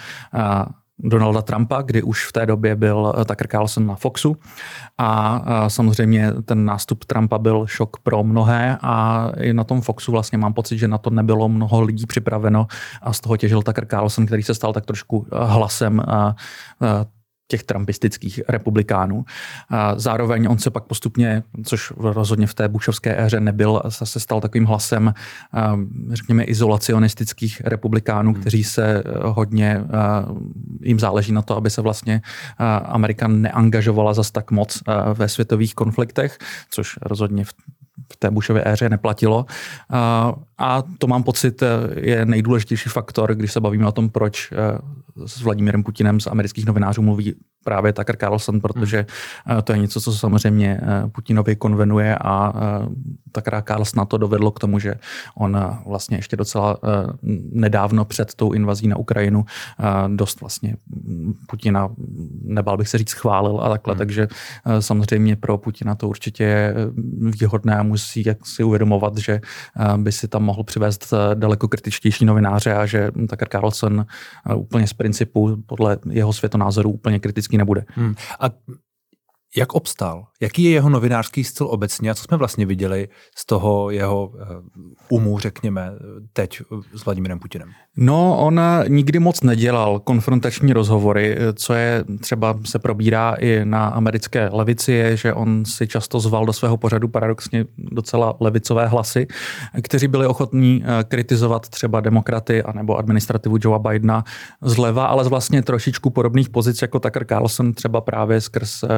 Donalda 0.99 1.43
Trumpa, 1.43 1.83
kdy 1.83 2.03
už 2.03 2.27
v 2.27 2.33
té 2.33 2.47
době 2.47 2.77
byl 2.77 3.15
eh, 3.19 3.25
Tucker 3.25 3.49
Carlson 3.49 3.87
na 3.87 3.95
Foxu. 3.95 4.37
A, 4.99 5.69
samozřejmě 5.69 6.33
ten 6.45 6.65
nástup 6.65 7.05
Trumpa 7.05 7.39
byl 7.39 7.67
šok 7.67 7.97
pro 8.03 8.25
mnohé 8.25 8.79
a 8.83 9.27
i 9.41 9.53
na 9.53 9.65
tom 9.65 9.81
Foxu 9.81 10.13
vlastně 10.13 10.39
mám 10.39 10.53
pocit, 10.53 10.79
že 10.79 10.89
na 10.89 10.99
to 10.99 11.11
nebylo 11.11 11.49
mnoho 11.49 11.81
lidí 11.81 12.07
připraveno 12.07 12.67
a 13.03 13.13
z 13.13 13.21
toho 13.21 13.37
těžil 13.37 13.63
Tucker 13.63 13.87
Carlson, 13.87 14.27
který 14.27 14.43
se 14.43 14.55
stal 14.55 14.73
tak 14.73 14.87
trošku 14.87 15.27
eh, 15.33 15.37
hlasem 15.45 16.03
těch 17.49 17.63
trumpistických 17.63 18.41
republikánů. 18.49 19.25
Zároveň 19.97 20.47
on 20.51 20.59
se 20.59 20.71
pak 20.71 20.85
postupně, 20.85 21.43
což 21.65 21.93
rozhodně 21.97 22.47
v 22.47 22.55
té 22.55 22.69
bušovské 22.69 23.25
éře 23.25 23.41
nebyl, 23.41 23.83
se 23.89 24.21
stal 24.21 24.41
takovým 24.41 24.65
hlasem, 24.65 25.15
řekněme, 26.13 26.45
izolacionistických 26.45 27.63
republikánů, 27.65 28.33
hmm. 28.33 28.41
kteří 28.41 28.65
se 28.65 29.03
hodně, 29.23 29.81
jim 30.81 30.99
záleží 30.99 31.33
na 31.33 31.43
to, 31.43 31.57
aby 31.57 31.71
se 31.71 31.83
vlastně 31.83 32.23
Amerika 32.85 33.29
neangažovala 33.29 34.15
zas 34.15 34.31
tak 34.31 34.51
moc 34.51 34.83
ve 35.15 35.29
světových 35.29 35.75
konfliktech, 35.75 36.39
což 36.71 36.99
rozhodně 37.03 37.45
v 37.45 37.53
v 38.13 38.17
té 38.17 38.31
Bushově 38.31 38.63
éře 38.67 38.89
neplatilo. 38.89 39.47
A 40.59 40.83
to 40.99 41.07
mám 41.07 41.23
pocit 41.23 41.63
je 41.97 42.27
nejdůležitější 42.27 42.89
faktor, 42.89 43.35
když 43.35 43.53
se 43.53 43.61
bavíme 43.61 43.87
o 43.87 43.93
tom, 43.93 44.11
proč 44.11 44.53
s 45.27 45.41
Vladimírem 45.43 45.83
Putinem 45.83 46.21
z 46.21 46.27
amerických 46.27 46.67
novinářů 46.67 47.03
mluví 47.03 47.35
právě 47.65 47.93
Tucker 47.93 48.17
Carlson, 48.17 48.61
protože 48.61 49.07
hmm. 49.45 49.63
to 49.63 49.73
je 49.73 49.79
něco, 49.79 50.01
co 50.01 50.13
samozřejmě 50.13 50.81
eh, 50.83 51.09
Putinovi 51.09 51.57
konvenuje 51.57 52.17
a 52.21 52.53
eh, 52.57 52.89
Tucker 53.33 53.63
Carlson 53.69 53.99
na 53.99 54.05
to 54.05 54.19
dovedlo 54.19 54.51
k 54.51 54.59
tomu, 54.59 54.79
že 54.79 54.95
on 55.37 55.79
vlastně 55.87 56.17
ještě 56.19 56.37
docela 56.37 56.79
nedávno 57.53 58.05
před 58.05 58.35
tou 58.35 58.53
invazí 58.53 58.89
na 58.89 58.97
Ukrajinu 58.97 59.45
dost 60.17 60.41
vlastně 60.41 60.77
Putina, 61.47 61.89
nebál 62.43 62.77
bych 62.77 62.89
se 62.89 62.99
říct, 62.99 63.13
chválil 63.13 63.61
a 63.61 63.69
takhle, 63.69 63.95
hmm. 63.95 63.99
takže 63.99 64.29
samozřejmě 64.81 65.37
pro 65.37 65.59
Putina 65.59 65.95
to 65.95 66.09
určitě 66.09 66.45
je 66.45 66.75
výhodné 67.21 67.77
a 67.77 67.83
musí 67.83 68.23
jak 68.27 68.47
si 68.47 68.65
uvědomovat, 68.65 69.19
že 69.19 69.41
by 69.97 70.13
si 70.13 70.29
tam 70.29 70.46
mohl 70.47 70.65
přivést 70.65 71.15
daleko 71.35 71.69
kritičtější 71.69 72.25
novináře 72.25 72.75
a 72.75 72.87
že 72.87 73.11
Tucker 73.31 73.49
Carlson 73.49 74.07
úplně 74.57 74.87
z 74.87 74.93
principu 74.93 75.57
podle 75.67 75.99
jeho 76.11 76.33
světonázoru 76.33 76.91
úplně 76.91 77.19
kritický 77.19 77.59
nebude. 77.59 77.85
Hmm. 77.89 78.15
A 78.41 78.47
jak 79.57 79.75
obstál? 79.75 80.27
Jaký 80.41 80.63
je 80.63 80.71
jeho 80.71 80.89
novinářský 80.89 81.45
styl 81.45 81.67
obecně 81.71 82.11
a 82.11 82.15
co 82.15 82.23
jsme 82.23 82.37
vlastně 82.37 82.67
viděli 82.67 83.09
z 83.37 83.47
toho 83.47 83.91
jeho 83.91 84.27
uh, 84.27 84.41
umu, 85.09 85.39
řekněme, 85.39 85.93
teď 86.33 86.63
s 86.95 87.05
Vladimírem 87.05 87.39
Putinem? 87.39 87.71
No, 87.97 88.39
on 88.39 88.61
nikdy 88.89 89.19
moc 89.19 89.41
nedělal 89.41 89.99
konfrontační 89.99 90.73
rozhovory, 90.73 91.37
co 91.55 91.75
je 91.75 92.05
třeba 92.21 92.59
se 92.65 92.79
probírá 92.79 93.35
i 93.39 93.61
na 93.65 93.87
americké 93.87 94.49
levici, 94.53 94.93
je, 94.93 95.17
že 95.17 95.35
on 95.35 95.65
si 95.65 95.87
často 95.87 96.21
zval 96.21 96.47
do 96.47 96.53
svého 96.53 96.77
pořadu 96.77 97.09
paradoxně 97.09 97.65
docela 97.79 98.37
levicové 98.41 98.87
hlasy, 98.87 99.27
kteří 99.83 100.09
byli 100.09 100.27
ochotní 100.27 100.85
eh, 100.85 101.05
kritizovat 101.05 101.69
třeba 101.69 102.01
demokraty 102.01 102.63
anebo 102.63 102.97
administrativu 102.97 103.57
Joea 103.61 103.79
Bidena 103.79 104.25
zleva, 104.63 105.07
ale 105.07 105.25
z 105.25 105.29
vlastně 105.29 105.63
trošičku 105.63 106.11
podobných 106.11 106.49
pozic 106.49 106.83
jako 106.83 106.99
Tucker 106.99 107.27
Carlson, 107.27 107.73
třeba 107.73 108.01
právě 108.01 108.41
skrz 108.41 108.83
eh, 108.83 108.89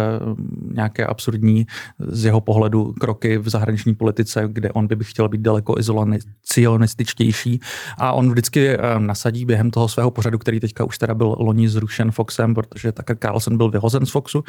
nějaké 0.74 1.06
absurdní 1.28 1.66
z 1.98 2.24
jeho 2.24 2.40
pohledu 2.40 2.94
kroky 3.00 3.38
v 3.38 3.48
zahraniční 3.48 3.94
politice, 3.94 4.48
kde 4.48 4.72
on 4.72 4.86
by 4.86 5.04
chtěl 5.04 5.28
být 5.28 5.40
daleko 5.40 5.78
izolacionističtější 5.78 7.60
a 7.98 8.12
on 8.12 8.30
vždycky 8.30 8.68
eh, 8.68 8.78
nasadí 8.98 9.44
během 9.44 9.70
toho 9.70 9.88
svého 9.88 10.10
pořadu, 10.10 10.38
který 10.38 10.60
teďka 10.60 10.84
už 10.84 10.98
teda 10.98 11.14
byl 11.14 11.36
loni 11.38 11.68
zrušen 11.68 12.10
Foxem, 12.10 12.54
protože 12.54 12.92
Tucker 12.92 13.16
Carlson 13.16 13.56
byl 13.56 13.70
vyhozen 13.70 14.06
z 14.06 14.10
Foxu, 14.10 14.44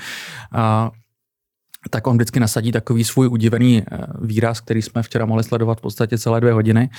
a 0.52 0.92
tak 1.90 2.08
on 2.08 2.16
vždycky 2.16 2.40
nasadí 2.40 2.72
takový 2.72 3.04
svůj 3.04 3.28
udivený 3.28 3.84
eh, 3.84 3.98
výraz, 4.22 4.62
který 4.62 4.82
jsme 4.82 5.04
včera 5.04 5.26
mohli 5.26 5.44
sledovat 5.44 5.78
v 5.78 5.82
podstatě 5.82 6.18
celé 6.18 6.42
dvě 6.42 6.54
hodiny. 6.54 6.90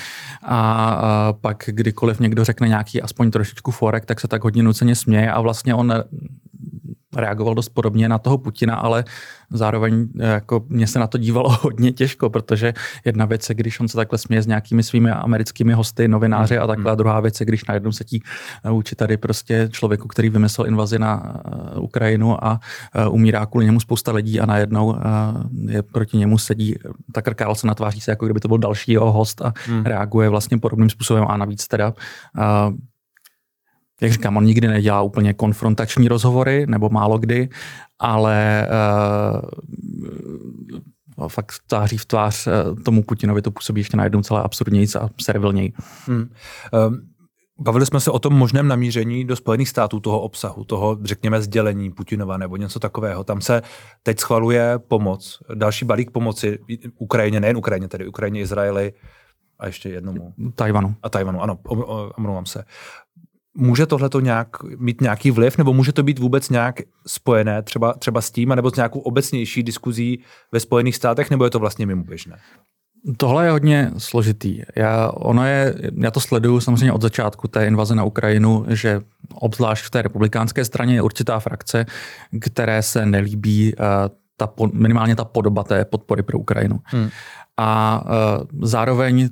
A 0.45 1.33
pak 1.41 1.65
kdykoliv 1.67 2.21
někdo 2.21 2.45
řekne 2.45 2.69
nějaký 2.69 3.03
aspoň 3.03 3.31
trošičku 3.31 3.71
forek, 3.71 4.05
tak 4.05 4.21
se 4.21 4.29
tak 4.29 4.45
hodně 4.45 4.63
nuceně 4.63 4.95
směje 4.95 5.33
a 5.33 5.41
vlastně 5.41 5.75
on 5.75 5.93
reagoval 7.17 7.55
dost 7.55 7.69
podobně 7.69 8.09
na 8.09 8.19
toho 8.19 8.39
Putina, 8.39 8.75
ale 8.75 9.05
zároveň 9.51 10.09
eh, 10.21 10.27
jako 10.27 10.65
mě 10.69 10.87
se 10.87 10.99
na 10.99 11.07
to 11.07 11.19
dívalo 11.19 11.49
hodně 11.61 11.93
těžko, 11.93 12.31
protože 12.31 12.75
jedna 13.05 13.25
věc 13.25 13.49
je, 13.49 13.55
když 13.55 13.81
on 13.81 13.89
se 13.89 13.97
takhle 13.97 14.19
směje 14.19 14.43
s 14.43 14.47
nějakými 14.47 14.83
svými 14.83 15.11
americkými 15.11 15.73
hosty, 15.73 16.09
novináři 16.09 16.59
a 16.59 16.67
takhle, 16.67 16.93
a 16.93 16.95
druhá 16.95 17.21
věc 17.21 17.41
je, 17.41 17.47
když 17.47 17.65
najednou 17.65 17.93
se 17.93 18.05
tí 18.05 18.23
vůči 18.71 18.97
tady 18.97 19.17
prostě 19.17 19.69
člověku, 19.73 20.09
který 20.09 20.29
vymyslel 20.29 20.67
invazi 20.67 20.99
na 20.99 21.43
eh, 21.75 21.79
Ukrajinu 21.79 22.45
a 22.45 22.61
eh, 22.95 23.07
umírá 23.07 23.47
kvůli 23.47 23.67
němu 23.67 23.81
spousta 23.81 24.13
lidí 24.13 24.41
a 24.41 24.47
najednou 24.47 24.97
je 25.69 25.83
proti 25.83 26.17
němu 26.17 26.39
sedí 26.39 26.75
Tucker 27.15 27.35
Carlson 27.35 27.69
natváří 27.69 28.01
se, 28.01 28.11
jako 28.11 28.27
kdyby 28.27 28.41
to 28.41 28.49
byl 28.49 28.59
další 28.59 28.93
jeho 28.93 29.13
host 29.13 29.43
a 29.43 29.53
hmm. 29.67 29.85
reaguje 29.85 30.29
vlastně 30.29 30.59
podobným 30.59 30.91
způsobem 30.91 31.25
a 31.29 31.37
navíc 31.37 31.69
teda 31.69 31.93
jak 34.01 34.13
říkám, 34.13 34.37
on 34.37 34.45
nikdy 34.45 34.69
nedělá 34.69 35.03
úplně 35.03 35.35
konfrontační 35.35 36.09
rozhovory, 36.09 36.67
nebo 36.67 36.89
málo 36.89 37.19
kdy, 37.19 37.49
ale 37.99 38.69
uh, 41.17 41.29
fakt 41.29 41.53
tváří 41.67 41.99
v 41.99 42.05
tvář 42.05 42.47
uh, 42.47 42.53
tomu 42.83 43.03
Putinovi 43.03 43.43
to 43.43 43.51
působí 43.51 43.81
ještě 43.81 43.97
najednou 43.97 44.23
celé 44.23 44.43
absurdnějc 44.43 44.97
a 44.97 45.09
servilněji. 45.23 45.73
Hmm. 46.07 46.31
Um. 46.89 47.01
Bavili 47.63 47.87
jsme 47.87 48.01
se 48.01 48.11
o 48.11 48.19
tom 48.19 48.33
možném 48.33 48.69
namíření 48.69 49.25
do 49.25 49.37
Spojených 49.37 49.69
států 49.69 50.01
toho 50.01 50.21
obsahu, 50.21 50.65
toho, 50.65 50.99
řekněme, 51.03 51.43
sdělení 51.43 51.91
Putinova 51.91 52.37
nebo 52.37 52.57
něco 52.57 52.79
takového. 52.79 53.25
Tam 53.25 53.41
se 53.41 53.63
teď 54.03 54.19
schvaluje 54.19 54.79
pomoc, 54.89 55.39
další 55.55 55.85
balík 55.85 56.11
pomoci 56.11 56.59
Ukrajině, 56.99 57.41
nejen 57.41 57.57
Ukrajině, 57.57 57.89
tedy 57.89 58.07
Ukrajině, 58.07 58.41
Izraeli 58.41 58.93
a 59.59 59.67
ještě 59.67 59.89
jednomu. 59.89 60.35
Tajvanu. 60.55 60.95
A 61.03 61.09
Tajvanu, 61.09 61.43
ano, 61.43 61.59
omlouvám 62.19 62.47
se. 62.47 62.65
Může 63.57 63.87
tohle 63.87 64.09
to 64.09 64.21
nějak, 64.21 64.49
mít 64.79 65.01
nějaký 65.01 65.31
vliv, 65.31 65.59
nebo 65.59 65.73
může 65.73 65.93
to 65.93 66.03
být 66.03 66.19
vůbec 66.19 66.51
nějak 66.51 66.81
spojené 67.07 67.63
třeba, 67.63 67.93
třeba 67.93 68.21
s 68.21 68.31
tím, 68.31 68.49
nebo 68.49 68.71
s 68.71 68.77
nějakou 68.77 69.01
obecnější 69.01 69.63
diskuzí 69.63 70.21
ve 70.53 70.61
Spojených 70.61 70.97
státech, 70.97 71.31
nebo 71.31 71.45
je 71.45 71.51
to 71.51 71.59
vlastně 71.59 71.87
mimo 71.87 72.05
běžné? 72.05 72.37
Tohle 73.17 73.45
je 73.45 73.51
hodně 73.51 73.91
složitý. 73.99 74.61
Já, 74.77 75.11
ono 75.11 75.47
je, 75.47 75.75
já 75.97 76.11
to 76.11 76.21
sleduju 76.21 76.61
samozřejmě 76.61 76.93
od 76.93 77.03
začátku 77.03 77.49
té 77.49 77.67
invaze 77.67 77.95
na 77.95 78.05
Ukrajinu, 78.05 78.65
že 78.69 79.01
obzvlášť 79.35 79.85
v 79.85 79.91
té 79.91 80.03
republikánské 80.03 80.65
straně 80.65 80.95
je 80.95 81.03
určitá 81.03 81.41
frakce, 81.41 81.87
které 82.41 82.83
se 82.83 83.07
nelíbí 83.07 83.75
uh, 83.75 83.85
ta, 84.37 84.53
minimálně 84.73 85.17
ta 85.17 85.25
podoba 85.25 85.65
té 85.65 85.85
podpory 85.85 86.23
pro 86.23 86.39
Ukrajinu. 86.39 86.81
Hmm. 86.85 87.09
A 87.57 88.03
uh, 88.05 88.47
zároveň, 88.63 89.29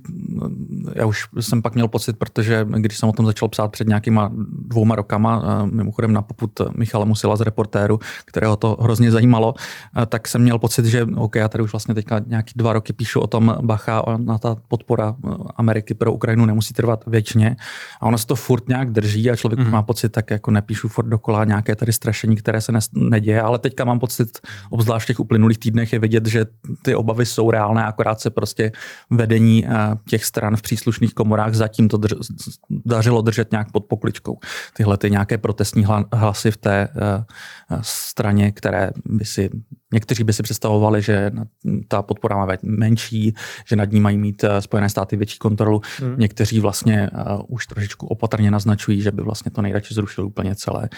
já 0.94 1.06
už 1.06 1.28
jsem 1.40 1.62
pak 1.62 1.74
měl 1.74 1.88
pocit, 1.88 2.18
protože 2.18 2.66
když 2.76 2.98
jsem 2.98 3.08
o 3.08 3.12
tom 3.12 3.26
začal 3.26 3.48
psát 3.48 3.68
před 3.68 3.88
nějakýma 3.88 4.32
dvouma 4.68 4.94
rokama, 4.94 5.36
uh, 5.38 5.70
mimochodem 5.70 6.12
na 6.12 6.22
poput 6.22 6.60
Michala 6.76 7.04
Musila 7.04 7.36
z 7.36 7.40
reportéru, 7.40 8.00
kterého 8.24 8.56
to 8.56 8.76
hrozně 8.80 9.10
zajímalo, 9.10 9.54
uh, 9.54 10.04
tak 10.06 10.28
jsem 10.28 10.42
měl 10.42 10.58
pocit, 10.58 10.84
že 10.84 11.06
OK, 11.16 11.36
já 11.36 11.48
tady 11.48 11.64
už 11.64 11.72
vlastně 11.72 11.94
teďka 11.94 12.20
nějaký 12.26 12.52
dva 12.56 12.72
roky 12.72 12.92
píšu 12.92 13.20
o 13.20 13.26
tom 13.26 13.56
Bacha, 13.60 14.02
na 14.16 14.38
ta 14.38 14.56
podpora 14.68 15.14
Ameriky 15.56 15.94
pro 15.94 16.12
Ukrajinu 16.12 16.46
nemusí 16.46 16.74
trvat 16.74 17.04
věčně. 17.06 17.56
A 18.00 18.06
ono 18.06 18.18
se 18.18 18.26
to 18.26 18.36
furt 18.36 18.68
nějak 18.68 18.90
drží 18.90 19.30
a 19.30 19.36
člověk 19.36 19.60
mm. 19.60 19.70
má 19.70 19.82
pocit, 19.82 20.08
tak 20.08 20.30
jako 20.30 20.50
nepíšu 20.50 20.88
furt 20.88 21.06
dokola 21.06 21.44
nějaké 21.44 21.76
tady 21.76 21.92
strašení, 21.92 22.36
které 22.36 22.60
se 22.60 22.72
neděje, 22.92 23.42
ale 23.42 23.58
teďka 23.58 23.84
mám 23.84 23.98
pocit, 23.98 24.38
obzvlášť 24.70 25.04
v 25.04 25.06
těch 25.06 25.20
uplynulých 25.20 25.58
týdnech 25.58 25.92
je 25.92 25.98
vidět, 25.98 26.26
že 26.26 26.46
ty 26.82 26.94
obavy 26.94 27.26
jsou 27.26 27.50
reálné, 27.50 27.84
akorát 27.84 28.20
se 28.20 28.30
prostě 28.30 28.72
vedení 29.10 29.66
eh, 29.66 29.70
těch 30.08 30.24
stran 30.24 30.56
v 30.56 30.62
příslušných 30.78 31.14
komorách 31.14 31.54
zatím 31.54 31.88
to 31.88 31.96
drž, 31.96 32.12
dařilo 32.70 33.22
držet 33.22 33.50
nějak 33.50 33.72
pod 33.72 33.84
pokličkou. 33.84 34.38
Tyhle 34.76 34.96
ty 34.96 35.10
nějaké 35.10 35.38
protestní 35.38 35.86
hlasy 36.12 36.50
v 36.50 36.56
té 36.56 36.88
eh, 36.88 37.24
straně, 37.82 38.52
které 38.52 38.90
by 39.04 39.24
si 39.24 39.50
Někteří 39.92 40.24
by 40.24 40.32
si 40.32 40.42
představovali, 40.42 41.02
že 41.02 41.30
ta 41.88 42.02
podpora 42.02 42.36
má 42.36 42.46
být 42.46 42.62
menší, 42.62 43.34
že 43.68 43.76
nad 43.76 43.92
ní 43.92 44.00
mají 44.00 44.18
mít 44.18 44.44
eh, 44.44 44.62
Spojené 44.62 44.88
státy 44.88 45.16
větší 45.16 45.38
kontrolu. 45.38 45.80
Hmm. 45.98 46.14
Někteří 46.18 46.60
vlastně 46.60 47.10
uh, 47.12 47.42
už 47.48 47.66
trošičku 47.66 48.06
opatrně 48.06 48.50
naznačují, 48.50 49.02
že 49.02 49.10
by 49.12 49.22
vlastně 49.22 49.50
to 49.50 49.62
nejradši 49.62 49.94
zrušili 49.94 50.26
úplně 50.26 50.54
celé. 50.54 50.88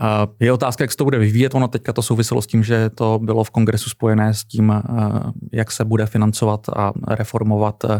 Uh, 0.00 0.34
je 0.40 0.52
otázka, 0.52 0.84
jak 0.84 0.90
se 0.90 0.96
to 0.96 1.04
bude 1.04 1.18
vyvíjet. 1.18 1.54
Ono 1.54 1.68
teďka 1.68 1.92
to 1.92 2.02
souviselo 2.02 2.42
s 2.42 2.46
tím, 2.46 2.64
že 2.64 2.90
to 2.90 3.18
bylo 3.22 3.44
v 3.44 3.50
kongresu 3.50 3.90
spojené 3.90 4.34
s 4.34 4.44
tím, 4.44 4.68
uh, 4.68 4.82
jak 5.52 5.72
se 5.72 5.84
bude 5.84 6.06
financovat 6.06 6.68
a 6.76 6.92
reformovat 7.08 7.84
uh, 7.84 7.90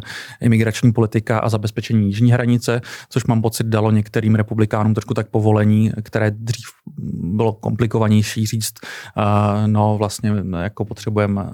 imigrační 0.40 0.92
politika 0.92 1.38
a 1.38 1.48
zabezpečení 1.48 2.06
jižní 2.06 2.32
hranice, 2.32 2.80
což 3.08 3.24
mám 3.24 3.42
pocit 3.42 3.66
dalo 3.66 3.90
některým 3.90 4.34
republikánům 4.34 4.94
trošku 4.94 5.14
tak 5.14 5.28
povolení, 5.28 5.92
které 6.02 6.30
dřív 6.30 6.66
bylo 7.22 7.52
komplikovanější 7.52 8.46
říct, 8.46 8.74
uh, 9.16 9.66
no 9.66 9.98
vlastně 9.98 10.25
jako 10.62 10.84
potřebujeme 10.84 11.42
uh, 11.42 11.50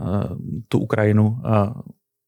tu 0.68 0.78
Ukrajinu 0.78 1.26
uh, 1.26 1.72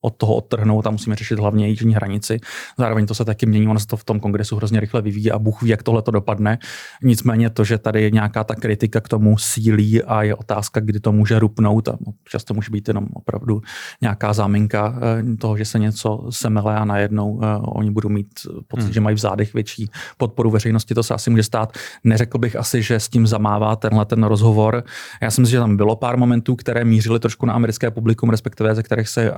od 0.05 0.17
toho 0.17 0.35
odtrhnout 0.35 0.87
a 0.87 0.91
musíme 0.91 1.17
řešit 1.17 1.39
hlavně 1.39 1.69
jižní 1.69 1.95
hranici. 1.95 2.41
Zároveň 2.79 3.07
to 3.07 3.15
se 3.15 3.25
taky 3.25 3.47
mění, 3.47 3.69
ono 3.69 3.81
se 3.81 3.87
to 3.87 3.97
v 3.97 4.05
tom 4.05 4.21
kongresu 4.21 4.57
hrozně 4.57 4.81
rychle 4.81 5.03
vyvíjí 5.03 5.31
a 5.31 5.39
Bůh 5.39 5.63
ví, 5.63 5.71
jak 5.71 5.83
tohle 5.83 6.03
to 6.03 6.11
dopadne. 6.11 6.59
Nicméně 7.03 7.51
to, 7.51 7.65
že 7.65 7.79
tady 7.79 8.03
je 8.03 8.11
nějaká 8.11 8.45
ta 8.45 8.55
kritika 8.55 9.01
k 9.01 9.09
tomu 9.09 9.39
sílí 9.39 10.03
a 10.03 10.23
je 10.23 10.35
otázka, 10.35 10.81
kdy 10.81 11.01
to 11.01 11.13
může 11.13 11.39
rupnout 11.39 11.89
a 11.89 11.97
často 12.29 12.55
může 12.55 12.71
být 12.71 12.89
jenom 12.89 13.07
opravdu 13.15 13.63
nějaká 14.01 14.33
záminka 14.33 14.95
eh, 14.97 15.37
toho, 15.37 15.57
že 15.57 15.65
se 15.65 15.79
něco 15.79 16.27
semele 16.31 16.77
a 16.77 16.85
najednou 16.85 17.31
uh, 17.31 17.43
oni 17.63 17.91
budou 17.91 18.09
mít 18.09 18.29
pocit, 18.69 18.85
hmm. 18.85 18.93
že 18.93 19.01
mají 19.01 19.17
v 19.17 19.19
zádech 19.19 19.55
větší 19.55 19.91
podporu 20.17 20.51
veřejnosti. 20.51 20.95
To 20.95 21.03
se 21.03 21.15
asi 21.15 21.31
může 21.31 21.43
stát. 21.43 21.73
Neřekl 22.05 22.39
bych 22.39 22.57
asi, 22.57 22.83
že 22.83 23.01
s 23.01 23.09
tím 23.09 23.27
zamává 23.27 23.77
tenhle 23.77 24.05
ten 24.05 24.25
rozhovor. 24.25 24.85
Já 25.23 25.31
si 25.31 25.41
myslím, 25.41 25.53
že 25.53 25.61
tam 25.61 25.77
bylo 25.77 25.97
pár 25.97 26.17
momentů, 26.17 26.57
které 26.57 26.85
mířily 26.85 27.21
trošku 27.21 27.47
na 27.47 27.53
americké 27.55 27.91
publikum, 27.91 28.31
respektive 28.31 28.75
ze 28.75 28.83
kterých 28.83 29.09
se 29.09 29.33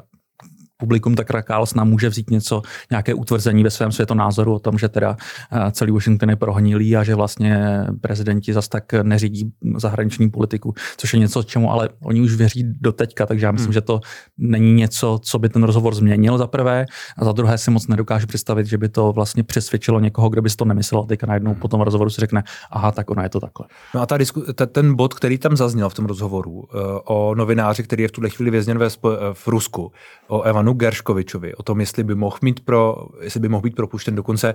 publikum, 0.76 1.14
tak 1.14 1.26
Carlsona 1.47 1.85
může 1.85 2.09
vzít 2.09 2.30
něco, 2.30 2.62
nějaké 2.90 3.14
utvrzení 3.14 3.64
ve 3.64 3.71
svém 3.71 3.92
světonázoru 3.92 4.54
o 4.54 4.59
tom, 4.59 4.78
že 4.78 4.88
teda 4.88 5.16
eh, 5.52 5.71
celý 5.73 5.92
Washington 5.92 6.30
je 6.30 6.37
prohnilý 6.37 6.97
a 6.97 7.04
že 7.04 7.14
vlastně 7.14 7.85
prezidenti 8.00 8.52
zas 8.52 8.68
tak 8.68 8.92
neřídí 8.92 9.52
zahraniční 9.76 10.30
politiku, 10.30 10.75
což 10.97 11.12
je 11.12 11.18
něco, 11.18 11.42
čemu 11.42 11.73
ale 11.73 11.88
oni 12.02 12.21
už 12.21 12.35
věří 12.35 12.64
do 12.80 12.92
teďka, 12.92 13.26
takže 13.26 13.47
já 13.47 13.52
myslím, 13.52 13.66
hmm. 13.66 13.73
že 13.73 13.80
to 13.80 14.00
není 14.38 14.73
něco, 14.73 15.18
co 15.23 15.38
by 15.38 15.49
ten 15.49 15.62
rozhovor 15.62 15.95
změnil 15.95 16.38
za 16.38 16.47
prvé 16.47 16.87
a 17.18 17.25
za 17.25 17.33
druhé 17.33 17.59
si 17.59 17.71
moc 17.71 17.87
nedokážu 17.87 18.26
představit, 18.26 18.66
že 18.66 18.78
by 18.78 18.88
to 18.88 19.12
vlastně 19.12 19.42
přesvědčilo 19.42 20.00
někoho, 20.00 20.28
kdo 20.28 20.42
by 20.42 20.50
si 20.50 20.56
to 20.56 20.64
nemyslel, 20.64 21.04
teďka 21.04 21.26
najednou 21.26 21.54
po 21.54 21.68
tom 21.68 21.80
rozhovoru 21.80 22.11
si 22.11 22.21
řekne, 22.21 22.42
aha, 22.71 22.92
tak 22.92 23.11
ono 23.11 23.23
je 23.23 23.28
to 23.28 23.40
takhle. 23.40 23.66
No 23.95 24.00
a 24.00 24.06
ta 24.06 24.16
disku, 24.16 24.42
ten 24.73 24.95
bod, 24.95 25.14
který 25.14 25.38
tam 25.38 25.56
zazněl 25.56 25.88
v 25.88 25.95
tom 25.95 26.06
rozhovoru 26.06 26.52
uh, 26.52 26.64
o 27.04 27.35
novináři, 27.35 27.83
který 27.83 28.02
je 28.02 28.09
v 28.09 28.12
tuhle 28.12 28.30
chvíli 28.30 28.50
vězněn 28.50 28.78
ve, 28.78 28.88
v 29.33 29.49
Rusku, 29.49 29.92
o 30.28 30.42
Evan 30.42 30.65
Janu 30.66 30.75
Gerškovičovi, 30.75 31.54
o 31.54 31.62
tom, 31.62 31.80
jestli 31.80 32.04
by 32.04 32.14
mohl 32.14 32.38
mít 32.42 32.61
pro, 32.61 32.96
jestli 33.20 33.40
by 33.40 33.49
mohl 33.49 33.62
být 33.62 33.76
propuštěn. 33.76 34.14
Dokonce 34.14 34.54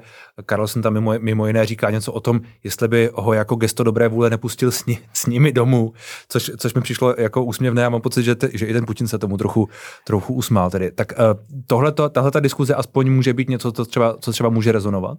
Carlson 0.50 0.82
tam 0.82 0.94
mimo, 0.94 1.14
mimo 1.20 1.48
jiné 1.48 1.66
říká 1.66 1.90
něco 1.90 2.14
o 2.14 2.20
tom, 2.20 2.42
jestli 2.64 2.88
by 2.88 3.10
ho 3.14 3.34
jako 3.34 3.56
gesto 3.56 3.84
dobré 3.84 4.08
vůle 4.08 4.30
nepustil 4.30 4.72
s, 4.72 4.86
ní, 4.86 5.00
s 5.14 5.26
nimi 5.26 5.52
domů, 5.52 5.94
což, 6.30 6.52
což 6.58 6.74
mi 6.74 6.82
přišlo 6.82 7.16
jako 7.18 7.44
úsměvné. 7.44 7.82
Já 7.82 7.90
mám 7.90 8.02
pocit, 8.02 8.24
že, 8.24 8.36
te, 8.36 8.50
že 8.54 8.66
i 8.66 8.74
ten 8.74 8.86
Putin 8.86 9.08
se 9.08 9.18
tomu 9.18 9.38
trochu, 9.38 9.70
trochu 10.06 10.34
usmál. 10.34 10.70
Tedy. 10.70 10.92
Tak 10.92 11.14
uh, 11.18 12.10
tahle 12.10 12.32
ta 12.32 12.40
diskuze 12.40 12.76
aspoň 12.76 13.12
může 13.12 13.34
být 13.34 13.50
něco, 13.50 13.72
co 13.72 13.86
třeba, 13.86 14.18
co 14.20 14.32
třeba 14.32 14.50
může 14.50 14.72
rezonovat? 14.72 15.18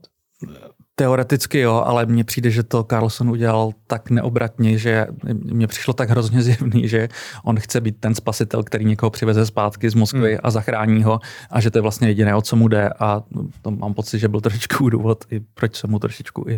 Teoreticky 0.95 1.59
jo, 1.59 1.83
ale 1.87 2.07
mně 2.07 2.25
přijde, 2.25 2.51
že 2.51 2.63
to 2.63 2.85
Carlson 2.85 3.31
udělal 3.31 3.73
tak 3.87 4.11
neobratně, 4.11 4.79
že 4.79 5.07
mně 5.33 5.67
přišlo 5.67 5.95
tak 5.95 6.11
hrozně 6.11 6.43
zjevný, 6.43 6.89
že 6.89 7.09
on 7.45 7.61
chce 7.61 7.81
být 7.81 7.97
ten 8.01 8.15
spasitel, 8.15 8.63
který 8.63 8.85
někoho 8.85 9.11
přiveze 9.11 9.47
zpátky 9.47 9.91
z 9.91 9.95
Moskvy 9.95 10.31
hmm. 10.31 10.41
a 10.43 10.51
zachrání 10.51 11.03
ho 11.03 11.21
a 11.51 11.61
že 11.61 11.71
to 11.71 11.79
je 11.79 11.83
vlastně 11.83 12.09
jediné, 12.09 12.35
o 12.35 12.43
co 12.43 12.57
mu 12.57 12.69
jde 12.69 12.91
a 13.01 13.23
to 13.63 13.71
mám 13.71 13.95
pocit, 13.95 14.19
že 14.19 14.29
byl 14.29 14.41
trošičku 14.41 14.89
důvod, 14.91 15.25
i 15.31 15.41
proč 15.41 15.77
se 15.77 15.87
mu 15.87 15.99
trošičku 15.99 16.45
i 16.49 16.55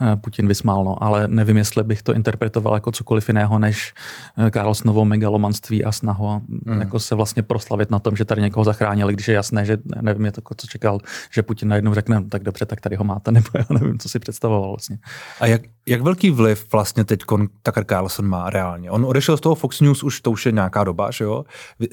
eh, 0.00 0.16
Putin 0.16 0.48
vysmál, 0.48 0.84
no. 0.84 1.02
ale 1.02 1.28
nevím, 1.28 1.56
jestli 1.56 1.84
bych 1.84 2.02
to 2.02 2.14
interpretoval 2.14 2.74
jako 2.74 2.92
cokoliv 2.92 3.28
jiného, 3.28 3.58
než 3.58 3.94
eh, 4.38 4.50
Carlsonovo 4.50 5.04
megalomanství 5.04 5.84
a 5.84 5.92
snahu 5.92 6.42
hmm. 6.66 6.80
jako 6.80 6.98
se 6.98 7.14
vlastně 7.14 7.42
proslavit 7.42 7.90
na 7.90 7.98
tom, 7.98 8.16
že 8.16 8.24
tady 8.24 8.42
někoho 8.42 8.64
zachránili, 8.64 9.12
když 9.12 9.28
je 9.28 9.34
jasné, 9.34 9.64
že 9.64 9.78
nevím, 10.00 10.24
je 10.24 10.32
to, 10.32 10.42
co 10.56 10.66
čekal, 10.66 10.98
že 11.30 11.42
Putin 11.42 11.68
najednou 11.68 11.94
řekne, 11.94 12.20
no, 12.20 12.28
tak 12.28 12.42
dobře, 12.42 12.66
tak 12.66 12.80
tady 12.80 12.96
ho 12.96 13.04
máte, 13.04 13.32
nebo 13.32 13.61
já 13.70 13.78
nevím, 13.78 13.98
co 13.98 14.08
si 14.08 14.18
představoval 14.18 14.68
vlastně. 14.70 14.98
A 15.40 15.46
jak, 15.46 15.62
jak 15.86 16.02
velký 16.02 16.30
vliv 16.30 16.66
vlastně 16.72 17.04
teď 17.04 17.22
Tucker 17.62 17.84
Carlson 17.84 18.26
má 18.26 18.50
reálně? 18.50 18.90
On 18.90 19.04
odešel 19.04 19.36
z 19.36 19.40
toho 19.40 19.54
Fox 19.54 19.80
News 19.80 20.02
už 20.02 20.20
to 20.20 20.30
už 20.30 20.46
je 20.46 20.52
nějaká 20.52 20.84
doba, 20.84 21.10
že 21.10 21.24
jo? 21.24 21.44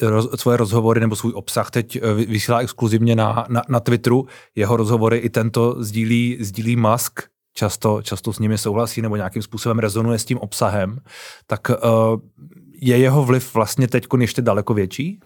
Roz, 0.01 0.27
svoje 0.35 0.57
rozhovory 0.57 0.99
nebo 0.99 1.15
svůj 1.15 1.33
obsah 1.35 1.71
teď 1.71 1.95
eh, 1.95 2.13
vysílá 2.13 2.59
exkluzivně 2.59 3.15
na, 3.15 3.45
na, 3.49 3.61
na 3.69 3.79
Twitteru. 3.79 4.27
Jeho 4.55 4.77
rozhovory 4.77 5.17
i 5.17 5.29
tento 5.29 5.83
sdílí, 5.83 6.37
sdílí 6.39 6.75
Musk, 6.75 7.21
často, 7.53 8.01
často 8.01 8.33
s 8.33 8.39
nimi 8.39 8.57
souhlasí 8.57 9.01
nebo 9.01 9.15
nějakým 9.15 9.41
způsobem 9.41 9.79
rezonuje 9.79 10.19
s 10.19 10.25
tím 10.25 10.37
obsahem, 10.37 10.99
tak 11.47 11.69
uh, 11.69 11.75
je 12.81 12.97
jeho 12.97 13.25
vliv 13.25 13.53
vlastně 13.53 13.87
teď 13.87 14.07
ještě 14.19 14.41
daleko 14.41 14.73
větší? 14.73 15.19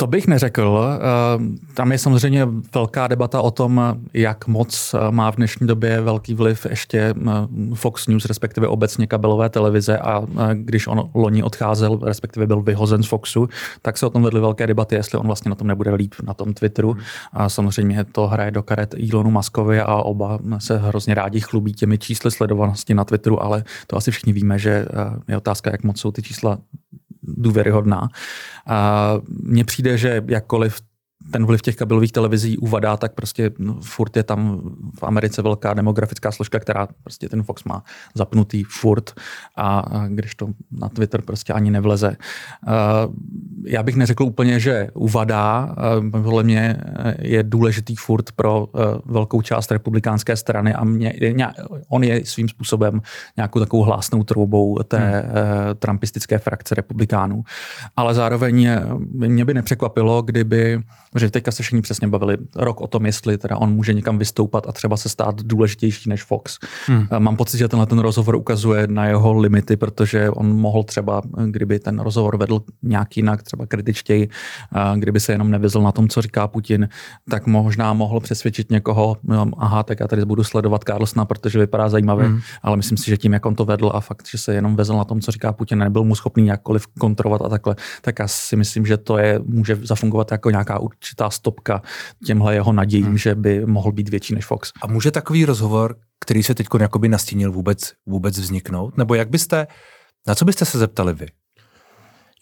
To 0.00 0.06
bych 0.06 0.26
neřekl. 0.26 0.80
Eh, 1.00 1.74
tam 1.74 1.92
je 1.92 1.98
samozřejmě 1.98 2.48
velká 2.74 3.06
debata 3.06 3.40
o 3.40 3.50
tom, 3.50 3.98
jak 4.14 4.46
moc 4.46 4.94
eh, 4.94 5.10
má 5.10 5.32
v 5.32 5.36
dnešní 5.36 5.66
době 5.66 6.00
velký 6.00 6.34
vliv 6.34 6.66
ještě 6.70 6.98
eh, 6.98 7.14
Fox 7.74 8.06
News, 8.06 8.24
respektive 8.24 8.68
obecně 8.68 9.06
kabelové 9.06 9.48
televize 9.48 9.98
a 9.98 10.22
když 10.54 10.86
on 10.86 11.10
loni 11.14 11.42
odcházel, 11.42 11.98
respektive 12.02 12.46
byl 12.46 12.62
vyhozen 12.62 13.02
z 13.02 13.06
Foxu, 13.06 13.48
tak 13.82 13.98
se 13.98 14.06
o 14.06 14.10
tom 14.10 14.22
vedly 14.22 14.40
velké 14.40 14.66
debaty, 14.66 14.94
jestli 14.94 15.18
on 15.18 15.26
vlastně 15.26 15.48
na 15.48 15.54
tom 15.54 15.66
nebude 15.66 15.94
líp 15.94 16.14
na 16.22 16.34
tom 16.34 16.54
Twitteru. 16.54 16.96
A 17.32 17.48
samozřejmě 17.48 18.04
to 18.04 18.26
hraje 18.26 18.50
do 18.50 18.62
karet 18.62 18.94
Elonu 19.12 19.30
Muskovi 19.30 19.80
a 19.80 19.94
oba 19.94 20.38
se 20.58 20.78
hrozně 20.78 21.14
rádi 21.14 21.40
chlubí 21.40 21.72
těmi 21.72 21.98
čísly 21.98 22.30
sledovanosti 22.30 22.94
na 22.94 23.04
Twitteru, 23.04 23.42
ale 23.42 23.64
to 23.86 23.96
asi 23.96 24.10
všichni 24.10 24.32
víme, 24.32 24.58
že 24.58 24.86
je 25.28 25.36
otázka, 25.36 25.70
jak 25.70 25.82
moc 25.82 26.00
jsou 26.00 26.12
ty 26.12 26.22
čísla 26.22 26.58
důvěryhodná. 27.36 28.08
A 28.66 29.14
mně 29.28 29.64
přijde, 29.64 29.98
že 29.98 30.24
jakkoliv 30.28 30.80
ten 31.30 31.46
vliv 31.46 31.62
těch 31.62 31.76
kabelových 31.76 32.12
televizí 32.12 32.58
uvadá, 32.58 32.96
tak 32.96 33.12
prostě 33.12 33.50
no, 33.58 33.78
furt 33.82 34.16
je 34.16 34.22
tam 34.22 34.60
v 34.98 35.02
Americe 35.02 35.42
velká 35.42 35.74
demografická 35.74 36.32
složka, 36.32 36.58
která 36.58 36.88
prostě 37.02 37.28
ten 37.28 37.42
Fox 37.42 37.64
má 37.64 37.82
zapnutý 38.14 38.64
furt 38.64 39.12
a, 39.56 39.84
když 40.08 40.34
to 40.34 40.48
na 40.70 40.88
Twitter 40.88 41.22
prostě 41.22 41.52
ani 41.52 41.70
nevleze. 41.70 42.08
Uh, 42.08 43.14
já 43.66 43.82
bych 43.82 43.96
neřekl 43.96 44.22
úplně, 44.22 44.60
že 44.60 44.88
uvadá, 44.94 45.74
uh, 46.10 46.22
podle 46.22 46.42
mě 46.42 46.76
je 47.18 47.42
důležitý 47.42 47.96
furt 47.96 48.32
pro 48.32 48.68
velkou 49.04 49.42
část 49.42 49.72
republikánské 49.72 50.36
strany 50.36 50.74
a 50.74 50.84
mě, 50.84 51.14
on 51.88 52.04
je 52.04 52.26
svým 52.26 52.48
způsobem 52.48 53.00
nějakou 53.36 53.58
takovou 53.58 53.82
hlásnou 53.82 54.24
troubou 54.24 54.78
té 54.88 54.98
hmm. 54.98 55.32
trumpistické 55.78 56.38
frakce 56.38 56.74
republikánů. 56.74 57.44
Ale 57.96 58.14
zároveň 58.14 58.70
mě 59.12 59.44
by 59.44 59.54
nepřekvapilo, 59.54 60.22
kdyby 60.22 60.80
Protože 61.18 61.30
teďka 61.30 61.50
se 61.50 61.62
všichni 61.62 61.82
přesně 61.82 62.08
bavili 62.08 62.36
rok 62.56 62.80
o 62.80 62.86
tom, 62.86 63.06
jestli 63.06 63.38
teda 63.38 63.56
on 63.56 63.72
může 63.72 63.94
někam 63.94 64.18
vystoupat 64.18 64.68
a 64.68 64.72
třeba 64.72 64.96
se 64.96 65.08
stát 65.08 65.42
důležitější 65.42 66.10
než 66.10 66.22
Fox. 66.22 66.58
Hmm. 66.86 67.06
Mám 67.18 67.36
pocit, 67.36 67.58
že 67.58 67.68
tenhle 67.68 67.86
ten 67.86 67.98
rozhovor 67.98 68.36
ukazuje 68.36 68.86
na 68.86 69.06
jeho 69.06 69.32
limity, 69.38 69.76
protože 69.76 70.30
on 70.30 70.56
mohl 70.56 70.82
třeba, 70.82 71.22
kdyby 71.46 71.78
ten 71.78 71.98
rozhovor 71.98 72.36
vedl 72.36 72.60
nějak 72.82 73.16
jinak, 73.16 73.42
třeba 73.42 73.66
kritičtěji, 73.66 74.28
kdyby 74.96 75.20
se 75.20 75.32
jenom 75.32 75.50
nevyzl 75.50 75.82
na 75.82 75.92
tom, 75.92 76.08
co 76.08 76.22
říká 76.22 76.48
Putin, 76.48 76.88
tak 77.30 77.46
možná 77.46 77.92
mohl 77.92 78.20
přesvědčit 78.20 78.70
někoho, 78.70 79.16
no, 79.22 79.50
aha, 79.58 79.82
tak 79.82 80.00
já 80.00 80.08
tady 80.08 80.24
budu 80.24 80.44
sledovat 80.44 80.84
Carlsona, 80.84 81.24
protože 81.24 81.58
vypadá 81.58 81.88
zajímavě, 81.88 82.26
hmm. 82.26 82.40
ale 82.62 82.76
myslím 82.76 82.98
si, 82.98 83.10
že 83.10 83.16
tím, 83.16 83.32
jak 83.32 83.46
on 83.46 83.54
to 83.54 83.64
vedl 83.64 83.90
a 83.94 84.00
fakt, 84.00 84.28
že 84.30 84.38
se 84.38 84.54
jenom 84.54 84.76
vezl 84.76 84.96
na 84.96 85.04
tom, 85.04 85.20
co 85.20 85.30
říká 85.30 85.52
Putin, 85.52 85.78
nebyl 85.78 86.04
mu 86.04 86.14
schopný 86.14 86.46
jakkoliv 86.46 86.86
kontrolovat 86.86 87.42
a 87.42 87.48
takhle, 87.48 87.76
tak 88.02 88.18
já 88.18 88.28
si 88.28 88.56
myslím, 88.56 88.86
že 88.86 88.96
to 88.96 89.18
je, 89.18 89.40
může 89.44 89.78
zafungovat 89.82 90.32
jako 90.32 90.50
nějaká 90.50 90.78
určitá 90.78 91.07
stopka 91.30 91.82
těmhle 92.26 92.54
jeho 92.54 92.72
nadějím, 92.72 93.06
hmm. 93.06 93.18
že 93.18 93.34
by 93.34 93.66
mohl 93.66 93.92
být 93.92 94.08
větší 94.08 94.34
než 94.34 94.46
Fox. 94.46 94.72
A 94.82 94.86
může 94.86 95.10
takový 95.10 95.44
rozhovor, 95.44 95.96
který 96.20 96.42
se 96.42 96.54
teď 96.54 96.66
jakoby 96.80 97.08
nastínil, 97.08 97.52
vůbec, 97.52 97.92
vůbec 98.06 98.38
vzniknout? 98.38 98.96
Nebo 98.96 99.14
jak 99.14 99.30
byste, 99.30 99.66
na 100.26 100.34
co 100.34 100.44
byste 100.44 100.64
se 100.64 100.78
zeptali 100.78 101.14
vy? 101.14 101.26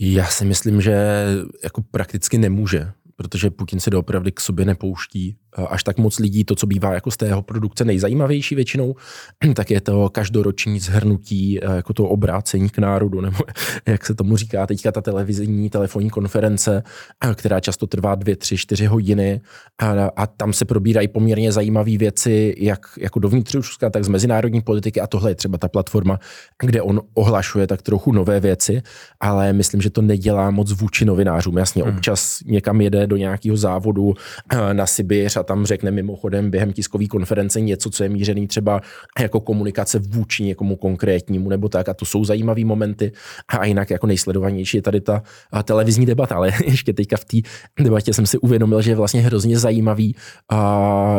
Já 0.01 0.27
si 0.27 0.45
myslím, 0.45 0.81
že 0.81 1.27
jako 1.65 1.83
prakticky 1.83 2.39
nemůže, 2.39 2.93
protože 3.17 3.51
Putin 3.51 3.81
se 3.81 3.91
doopravdy 3.91 4.33
k 4.33 4.41
sobě 4.41 4.65
nepouští 4.65 5.37
až 5.69 5.85
tak 5.85 5.99
moc 5.99 6.19
lidí. 6.19 6.45
To, 6.45 6.55
co 6.55 6.67
bývá 6.67 6.95
jako 6.95 7.11
z 7.11 7.17
té 7.17 7.27
jeho 7.27 7.43
produkce 7.43 7.85
nejzajímavější 7.85 8.55
většinou, 8.55 8.95
tak 9.55 9.71
je 9.71 9.81
to 9.81 10.09
každoroční 10.09 10.81
zhrnutí, 10.81 11.65
eh, 11.65 11.77
jako 11.77 11.93
to 11.93 12.09
obrácení 12.09 12.69
k 12.69 12.79
národu, 12.79 13.21
nebo 13.27 13.39
jak 13.87 14.07
se 14.07 14.15
tomu 14.15 14.37
říká 14.37 14.67
teďka 14.67 14.93
ta 14.93 15.01
televizní 15.01 15.71
telefonní 15.71 16.11
konference, 16.11 16.83
eh, 17.25 17.35
která 17.35 17.61
často 17.61 17.87
trvá 17.87 18.15
dvě, 18.15 18.37
tři, 18.37 18.57
čtyři 18.57 18.87
hodiny 18.87 19.41
a, 19.79 20.11
a 20.17 20.27
tam 20.27 20.53
se 20.53 20.65
probírají 20.65 21.09
poměrně 21.09 21.53
zajímavé 21.53 21.99
věci, 21.99 22.55
jak 22.59 22.87
jako 22.99 23.19
dovnitř 23.19 23.55
Ruska, 23.55 23.91
tak 23.91 24.05
z 24.05 24.09
mezinárodní 24.09 24.61
politiky 24.61 25.01
a 25.01 25.07
tohle 25.07 25.31
je 25.31 25.35
třeba 25.35 25.59
ta 25.59 25.69
platforma, 25.69 26.19
kde 26.63 26.83
on 26.83 27.01
ohlašuje 27.15 27.67
tak 27.67 27.83
trochu 27.83 28.13
nové 28.13 28.41
věci, 28.41 28.83
ale 29.21 29.53
myslím, 29.53 29.81
že 29.83 29.91
to 29.91 30.03
nedělá 30.03 30.51
moc 30.51 30.73
vůči 30.73 31.05
novinářům. 31.05 31.57
Jasně, 31.57 31.83
hmm. 31.83 31.97
občas 31.97 32.41
někam 32.47 32.81
jede 32.81 33.07
do 33.07 33.17
nějakého 33.17 33.57
závodu 33.57 34.15
eh, 34.53 34.75
na 34.75 34.87
Sibiř 34.87 35.37
a 35.37 35.43
tam 35.47 35.67
řekne 35.67 35.91
mimochodem 35.91 36.51
během 36.51 36.73
tiskové 36.73 37.07
konference 37.07 37.61
něco, 37.61 37.91
co 37.91 38.03
je 38.03 38.09
mířený 38.09 38.47
třeba 38.47 38.81
jako 39.21 39.41
komunikace 39.41 39.99
vůči 39.99 40.43
někomu 40.43 40.77
konkrétnímu 40.77 41.49
nebo 41.49 41.69
tak. 41.69 41.89
A 41.89 41.95
to 41.95 42.05
jsou 42.05 42.25
zajímavé 42.25 42.65
momenty. 42.65 43.13
A 43.49 43.65
jinak 43.65 43.91
jako 43.91 44.07
nejsledovanější 44.07 44.77
je 44.77 44.83
tady 44.83 45.01
ta 45.01 45.23
televizní 45.65 46.07
debata. 46.07 46.35
Ale 46.35 46.53
ještě 46.65 46.93
teďka 46.93 47.17
v 47.17 47.25
té 47.25 47.37
debatě 47.81 48.15
jsem 48.15 48.27
si 48.27 48.39
uvědomil, 48.39 48.83
že 48.83 48.91
je 48.91 48.97
vlastně 48.97 49.21
hrozně 49.21 49.59
zajímavý, 49.59 50.17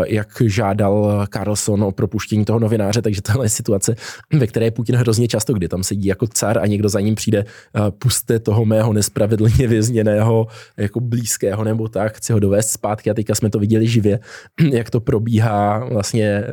jak 0.08 0.42
žádal 0.46 1.28
Carlson 1.34 1.84
o 1.84 1.92
propuštění 1.92 2.46
toho 2.46 2.60
novináře. 2.60 3.02
Takže 3.02 3.22
tohle 3.22 3.46
je 3.46 3.50
situace, 3.50 3.96
ve 4.34 4.48
které 4.48 4.66
je 4.66 4.72
Putin 4.72 4.96
hrozně 4.96 5.28
často, 5.28 5.54
kdy 5.54 5.68
tam 5.68 5.84
sedí 5.84 6.08
jako 6.08 6.28
car 6.28 6.58
a 6.58 6.68
někdo 6.68 6.90
za 6.90 7.00
ním 7.00 7.16
přijde, 7.16 7.46
puste 7.98 8.40
toho 8.40 8.66
mého 8.66 8.94
nespravedlně 8.94 9.68
vězněného 9.68 10.48
jako 10.78 11.00
blízkého 11.00 11.64
nebo 11.64 11.88
tak, 11.88 12.18
chci 12.18 12.34
ho 12.34 12.40
dovést 12.40 12.70
zpátky 12.70 13.10
a 13.10 13.14
teďka 13.14 13.36
jsme 13.36 13.50
to 13.50 13.60
viděli 13.60 13.88
živě 13.88 14.17
jak 14.72 14.90
to 14.90 15.00
probíhá 15.00 15.86
vlastně 15.86 16.44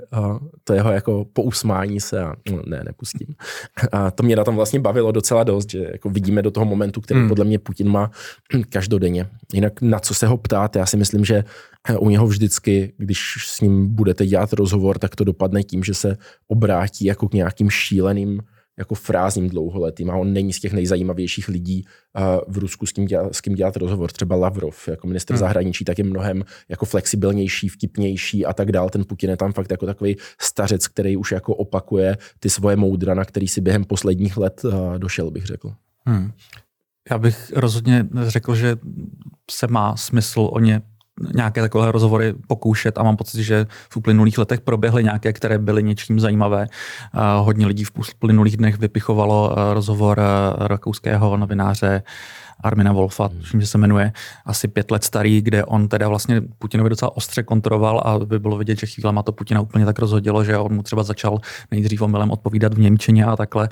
to 0.65 0.73
jeho 0.73 0.93
jako 0.93 1.27
pousmání 1.33 2.01
se 2.01 2.21
a 2.21 2.35
no, 2.51 2.63
ne, 2.67 2.83
nepustím. 2.85 3.27
A 3.93 4.11
to 4.11 4.23
mě 4.23 4.37
na 4.37 4.45
tom 4.45 4.57
vlastně 4.57 4.81
bavilo 4.81 5.13
docela 5.13 5.45
dost, 5.45 5.71
že 5.71 5.89
jako 5.93 6.11
vidíme 6.11 6.43
do 6.43 6.51
toho 6.51 6.67
momentu, 6.67 7.01
který 7.01 7.21
hmm. 7.21 7.29
podle 7.29 7.45
mě 7.45 7.59
Putin 7.59 7.89
má 7.89 8.11
každodenně. 8.69 9.27
Jinak 9.53 9.83
na 9.83 9.99
co 9.99 10.15
se 10.15 10.27
ho 10.27 10.37
ptát, 10.37 10.77
já 10.77 10.87
si 10.87 10.97
myslím, 10.97 11.25
že 11.25 11.45
u 11.99 12.11
něho 12.11 12.27
vždycky, 12.27 12.93
když 12.97 13.35
s 13.47 13.61
ním 13.61 13.95
budete 13.95 14.27
dělat 14.27 14.53
rozhovor, 14.53 14.99
tak 14.99 15.17
to 15.17 15.25
dopadne 15.25 15.63
tím, 15.63 15.85
že 15.85 15.95
se 15.95 16.17
obrátí 16.49 17.05
jako 17.05 17.29
k 17.29 17.35
nějakým 17.35 17.71
šíleným 17.71 18.41
jako 18.79 18.95
frázním 18.95 19.49
dlouholetým 19.49 20.11
a 20.11 20.17
on 20.17 20.33
není 20.33 20.53
z 20.53 20.61
těch 20.61 20.73
nejzajímavějších 20.73 21.49
lidí 21.49 21.85
v 22.49 22.59
Rusku, 22.59 22.87
s 22.87 22.93
kým, 22.93 23.05
dělat, 23.05 23.35
s 23.35 23.41
kým 23.41 23.55
dělat 23.55 23.77
rozhovor. 23.77 24.13
Třeba 24.13 24.37
Lavrov 24.37 24.89
jako 24.89 25.07
minister 25.07 25.35
hmm. 25.35 25.41
zahraničí, 25.41 25.85
tak 25.85 25.99
je 25.99 26.05
mnohem 26.05 26.45
jako 26.69 26.87
flexibilnější, 26.87 27.69
vtipnější 27.69 28.47
a 28.47 28.53
tak 28.53 28.73
dál. 28.73 28.91
Ten 28.91 29.05
Putin 29.05 29.31
je 29.31 29.37
tam 29.37 29.53
fakt 29.53 29.71
jako 29.71 29.87
takový 29.87 30.17
stařec, 30.41 30.89
který 30.89 31.17
už 31.17 31.33
jako 31.33 31.55
opakuje 31.55 32.17
ty 32.39 32.51
svoje 32.51 32.77
moudra, 32.77 33.15
na 33.15 33.25
který 33.25 33.49
si 33.49 33.61
během 33.61 33.85
posledních 33.85 34.37
let 34.37 34.63
došel, 34.99 35.31
bych 35.31 35.47
řekl. 35.47 35.73
Hmm. 36.07 36.33
Já 37.11 37.19
bych 37.19 37.53
rozhodně 37.57 38.07
řekl, 38.23 38.55
že 38.55 38.77
se 39.51 39.67
má 39.67 39.97
smysl 39.97 40.49
o 40.53 40.61
ně 40.61 40.83
nějaké 41.35 41.61
takové 41.61 41.93
rozhovory 41.93 42.35
pokoušet 42.47 42.99
a 42.99 43.03
mám 43.03 43.17
pocit, 43.17 43.43
že 43.43 43.67
v 43.91 43.97
uplynulých 43.97 44.39
letech 44.39 44.61
proběhly 44.61 45.05
nějaké, 45.05 45.33
které 45.33 45.59
byly 45.59 45.83
něčím 45.83 46.21
zajímavé. 46.21 46.67
Hodně 47.39 47.67
lidí 47.67 47.85
v 47.85 47.93
uplynulých 48.17 48.57
dnech 48.57 48.79
vypichovalo 48.79 49.55
rozhovor 49.73 50.21
rakouského 50.59 51.37
novináře 51.37 52.03
Armina 52.61 52.93
Wolfa, 52.93 53.31
hmm. 53.53 53.61
že 53.61 53.67
se 53.67 53.79
jmenuje, 53.79 54.13
asi 54.47 54.69
pět 54.69 54.91
let 54.91 55.05
starý, 55.05 55.43
kde 55.43 55.65
on 55.65 55.89
teda 55.89 56.09
vlastně 56.09 56.43
Putinovi 56.59 56.91
docela 56.91 57.17
ostře 57.17 57.43
kontroval 57.43 58.03
a 58.05 58.19
by 58.19 58.39
bylo 58.39 58.57
vidět, 58.57 58.79
že 58.79 58.87
chvílema 58.87 59.23
to 59.23 59.33
Putina 59.33 59.61
úplně 59.61 59.85
tak 59.85 59.99
rozhodilo, 59.99 60.45
že 60.45 60.59
on 60.59 60.75
mu 60.75 60.83
třeba 60.83 61.03
začal 61.03 61.39
nejdřív 61.71 62.03
omylem 62.03 62.31
odpovídat 62.31 62.75
v 62.75 62.79
Němčině 62.79 63.25
a 63.25 63.37
takhle. 63.37 63.69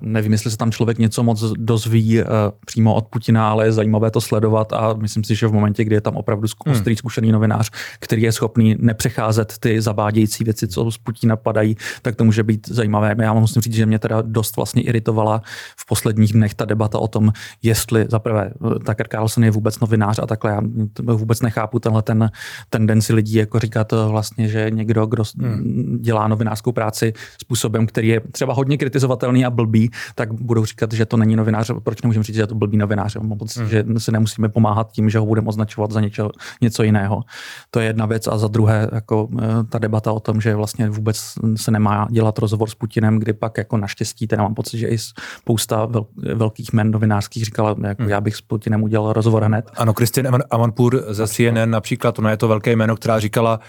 Nevím, 0.00 0.32
jestli 0.32 0.50
se 0.50 0.56
tam 0.56 0.72
člověk 0.72 0.98
něco 0.98 1.22
moc 1.22 1.44
dozví 1.56 2.22
přímo 2.66 2.94
od 2.94 3.06
Putina, 3.06 3.50
ale 3.50 3.66
je 3.66 3.72
zajímavé 3.72 4.10
to 4.10 4.20
sledovat 4.20 4.72
a 4.72 4.94
myslím 4.94 5.24
si, 5.24 5.34
že 5.34 5.46
v 5.46 5.52
momentě, 5.52 5.84
kdy 5.84 5.94
je 5.94 6.00
tam 6.00 6.16
opravdu 6.16 6.48
hmm. 6.66 6.76
ostrý 6.76 6.96
zkušený 6.96 7.32
novinář, 7.32 7.70
který 8.00 8.22
je 8.22 8.32
schopný 8.32 8.76
nepřecházet 8.78 9.54
ty 9.60 9.80
zabádějící 9.80 10.44
věci, 10.44 10.68
co 10.68 10.90
z 10.90 10.98
Putina 10.98 11.36
padají, 11.36 11.76
tak 12.02 12.16
to 12.16 12.24
může 12.24 12.42
být 12.42 12.68
zajímavé. 12.68 13.16
Já 13.18 13.32
musím 13.32 13.62
říct, 13.62 13.74
že 13.74 13.86
mě 13.86 13.98
teda 13.98 14.22
dost 14.22 14.56
vlastně 14.56 14.82
iritovala 14.82 15.42
v 15.76 15.86
posledních 15.86 16.32
dnech 16.32 16.54
ta 16.54 16.64
debata 16.64 16.98
o 16.98 17.08
tom, 17.08 17.32
jestli 17.62 18.06
zaprvé 18.26 18.50
Tucker 18.78 19.08
Carlson 19.08 19.44
je 19.44 19.50
vůbec 19.50 19.80
novinář 19.80 20.18
a 20.22 20.26
takhle. 20.26 20.50
Já 20.50 20.60
vůbec 21.02 21.42
nechápu 21.42 21.78
tenhle 21.78 22.02
ten 22.02 22.30
tendenci 22.70 23.12
lidí 23.12 23.34
jako 23.34 23.58
říkat 23.58 23.92
vlastně, 23.92 24.48
že 24.48 24.70
někdo, 24.70 25.06
kdo 25.06 25.22
hmm. 25.38 25.98
dělá 26.00 26.28
novinářskou 26.28 26.72
práci 26.72 27.12
způsobem, 27.42 27.86
který 27.86 28.08
je 28.08 28.20
třeba 28.20 28.54
hodně 28.54 28.78
kritizovatelný 28.78 29.44
a 29.44 29.50
blbý, 29.50 29.90
tak 30.14 30.32
budou 30.32 30.64
říkat, 30.64 30.92
že 30.92 31.06
to 31.06 31.16
není 31.16 31.36
novinář. 31.36 31.70
Proč 31.82 32.02
nemůžeme 32.02 32.22
říct, 32.22 32.36
že 32.36 32.42
je 32.42 32.46
to 32.46 32.54
blbý 32.54 32.76
novinář? 32.76 33.16
Mám 33.16 33.38
pocit, 33.38 33.60
hmm. 33.60 33.68
že 33.68 33.84
se 33.98 34.12
nemusíme 34.12 34.48
pomáhat 34.48 34.92
tím, 34.92 35.10
že 35.10 35.18
ho 35.18 35.26
budeme 35.26 35.48
označovat 35.48 35.90
za 35.90 36.00
něco, 36.00 36.30
něco 36.60 36.82
jiného. 36.82 37.22
To 37.70 37.80
je 37.80 37.86
jedna 37.86 38.06
věc. 38.06 38.26
A 38.26 38.38
za 38.38 38.48
druhé, 38.48 38.88
jako 38.92 39.28
eh, 39.42 39.64
ta 39.68 39.78
debata 39.78 40.12
o 40.12 40.20
tom, 40.20 40.40
že 40.40 40.54
vlastně 40.54 40.90
vůbec 40.90 41.34
se 41.56 41.70
nemá 41.70 42.08
dělat 42.10 42.38
rozhovor 42.38 42.70
s 42.70 42.74
Putinem, 42.74 43.18
kdy 43.18 43.32
pak 43.32 43.58
jako 43.58 43.76
naštěstí, 43.76 44.26
teda 44.26 44.42
mám 44.42 44.54
pocit, 44.54 44.78
že 44.78 44.88
i 44.88 44.98
spousta 44.98 45.86
vel, 45.86 46.06
velkých 46.34 46.72
men 46.72 46.90
novinářských 46.90 47.44
říkala, 47.44 47.76
jako 47.82 48.05
hmm. 48.06 48.12
já 48.12 48.20
bych 48.20 48.36
s 48.36 48.40
Putinem 48.40 48.82
udělal 48.82 49.12
rozhovor 49.12 49.44
hned. 49.44 49.70
Ano, 49.76 49.94
Kristin 49.94 50.28
Amanpur 50.50 51.04
ze 51.08 51.28
CNN 51.28 51.70
například, 51.70 52.18
ona 52.18 52.30
je 52.30 52.36
to 52.36 52.48
velké 52.48 52.72
jméno, 52.72 52.96
která 52.96 53.20
říkala, 53.20 53.60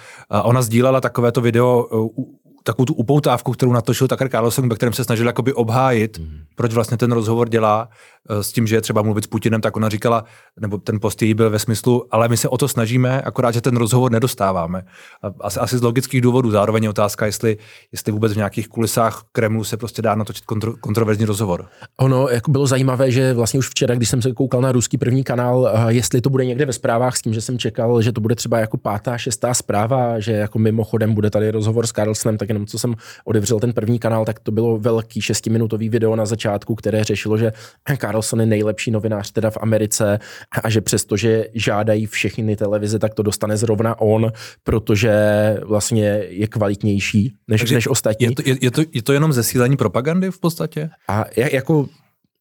ona 0.44 0.62
sdílela 0.62 1.02
takovéto 1.02 1.42
video 1.42 1.88
takovou 2.68 2.86
tu 2.86 2.94
upoutávku, 2.94 3.52
kterou 3.52 3.72
natočil 3.72 4.08
Tucker 4.08 4.30
Carlson, 4.30 4.70
ve 4.70 4.76
kterém 4.76 4.94
se 4.94 5.04
snažil 5.04 5.28
jakoby 5.28 5.54
obhájit, 5.54 6.20
mm. 6.20 6.40
proč 6.56 6.74
vlastně 6.74 6.98
ten 6.98 7.12
rozhovor 7.12 7.50
dělá 7.50 7.90
s 8.30 8.52
tím, 8.52 8.68
že 8.68 8.76
je 8.76 8.82
třeba 8.82 9.02
mluvit 9.02 9.24
s 9.24 9.28
Putinem, 9.28 9.62
tak 9.62 9.78
ona 9.78 9.90
říkala, 9.90 10.24
nebo 10.60 10.78
ten 10.78 11.00
post 11.00 11.22
jí 11.22 11.34
byl 11.34 11.50
ve 11.50 11.60
smyslu, 11.60 12.06
ale 12.12 12.28
my 12.28 12.38
se 12.38 12.50
o 12.50 12.58
to 12.58 12.68
snažíme, 12.68 13.22
akorát, 13.22 13.54
že 13.54 13.62
ten 13.62 13.78
rozhovor 13.78 14.12
nedostáváme. 14.12 14.84
Asi, 15.42 15.60
asi 15.60 15.78
z 15.78 15.82
logických 15.82 16.22
důvodů. 16.22 16.52
Zároveň 16.52 16.84
je 16.84 16.90
otázka, 16.90 17.26
jestli, 17.26 17.58
jestli 17.92 18.12
vůbec 18.12 18.34
v 18.34 18.38
nějakých 18.38 18.68
kulisách 18.68 19.24
Kremlu 19.32 19.64
se 19.64 19.78
prostě 19.78 20.02
dá 20.02 20.16
natočit 20.16 20.46
kontro, 20.46 20.74
kontroverzní 20.78 21.26
rozhovor. 21.26 21.66
Ono 21.98 22.28
jako 22.28 22.52
bylo 22.52 22.68
zajímavé, 22.68 23.12
že 23.12 23.34
vlastně 23.34 23.60
už 23.60 23.70
včera, 23.70 23.96
když 23.96 24.10
jsem 24.10 24.22
se 24.22 24.32
koukal 24.32 24.62
na 24.62 24.72
ruský 24.72 24.98
první 24.98 25.24
kanál, 25.24 25.72
eh, 25.74 25.94
jestli 25.94 26.22
to 26.22 26.30
bude 26.30 26.46
někde 26.46 26.66
ve 26.66 26.74
zprávách 26.74 27.18
s 27.18 27.22
tím, 27.22 27.34
že 27.34 27.42
jsem 27.42 27.58
čekal, 27.58 28.02
že 28.02 28.12
to 28.12 28.22
bude 28.22 28.36
třeba 28.36 28.60
jako 28.60 28.78
pátá, 28.78 29.18
šestá 29.18 29.54
zpráva, 29.54 30.20
že 30.20 30.32
jako 30.32 30.60
mimochodem 30.60 31.14
bude 31.14 31.30
tady 31.30 31.52
rozhovor 31.52 31.88
s 31.88 31.92
Carlsonem, 31.92 32.38
tak 32.38 32.50
jenom 32.50 32.66
co 32.66 32.80
jsem 32.80 32.96
odevřel 33.26 33.60
ten 33.60 33.74
první 33.74 34.00
kanál, 34.00 34.26
tak 34.26 34.40
to 34.40 34.52
bylo 34.52 34.78
velký 34.78 35.22
šestiminutový 35.22 35.90
video 35.90 36.16
na 36.16 36.26
začátku, 36.26 36.76
které 36.76 37.04
řešilo, 37.04 37.38
že 37.38 37.54
Carlson 38.18 38.40
je 38.40 38.46
nejlepší 38.46 38.92
novinář 38.92 39.32
teda 39.32 39.50
v 39.50 39.58
Americe 39.62 40.20
a 40.64 40.70
že 40.70 40.82
přestože 40.82 41.46
žádají 41.54 42.06
všechny 42.06 42.56
televize, 42.56 43.00
tak 43.00 43.14
to 43.14 43.24
dostane 43.24 43.58
zrovna 43.58 44.02
on, 44.02 44.32
protože 44.64 45.12
vlastně 45.66 46.24
je 46.30 46.48
kvalitnější 46.48 47.34
než, 47.48 47.72
než 47.72 47.88
ostatní. 47.88 48.26
Je 48.26 48.32
to, 48.32 48.42
je, 48.46 48.58
je, 48.62 48.72
to, 48.72 48.82
je 48.94 49.02
to 49.02 49.14
jenom 49.14 49.34
zesílení 49.34 49.78
propagandy 49.78 50.32
v 50.32 50.40
podstatě? 50.40 50.90
A 51.08 51.26
jako 51.36 51.88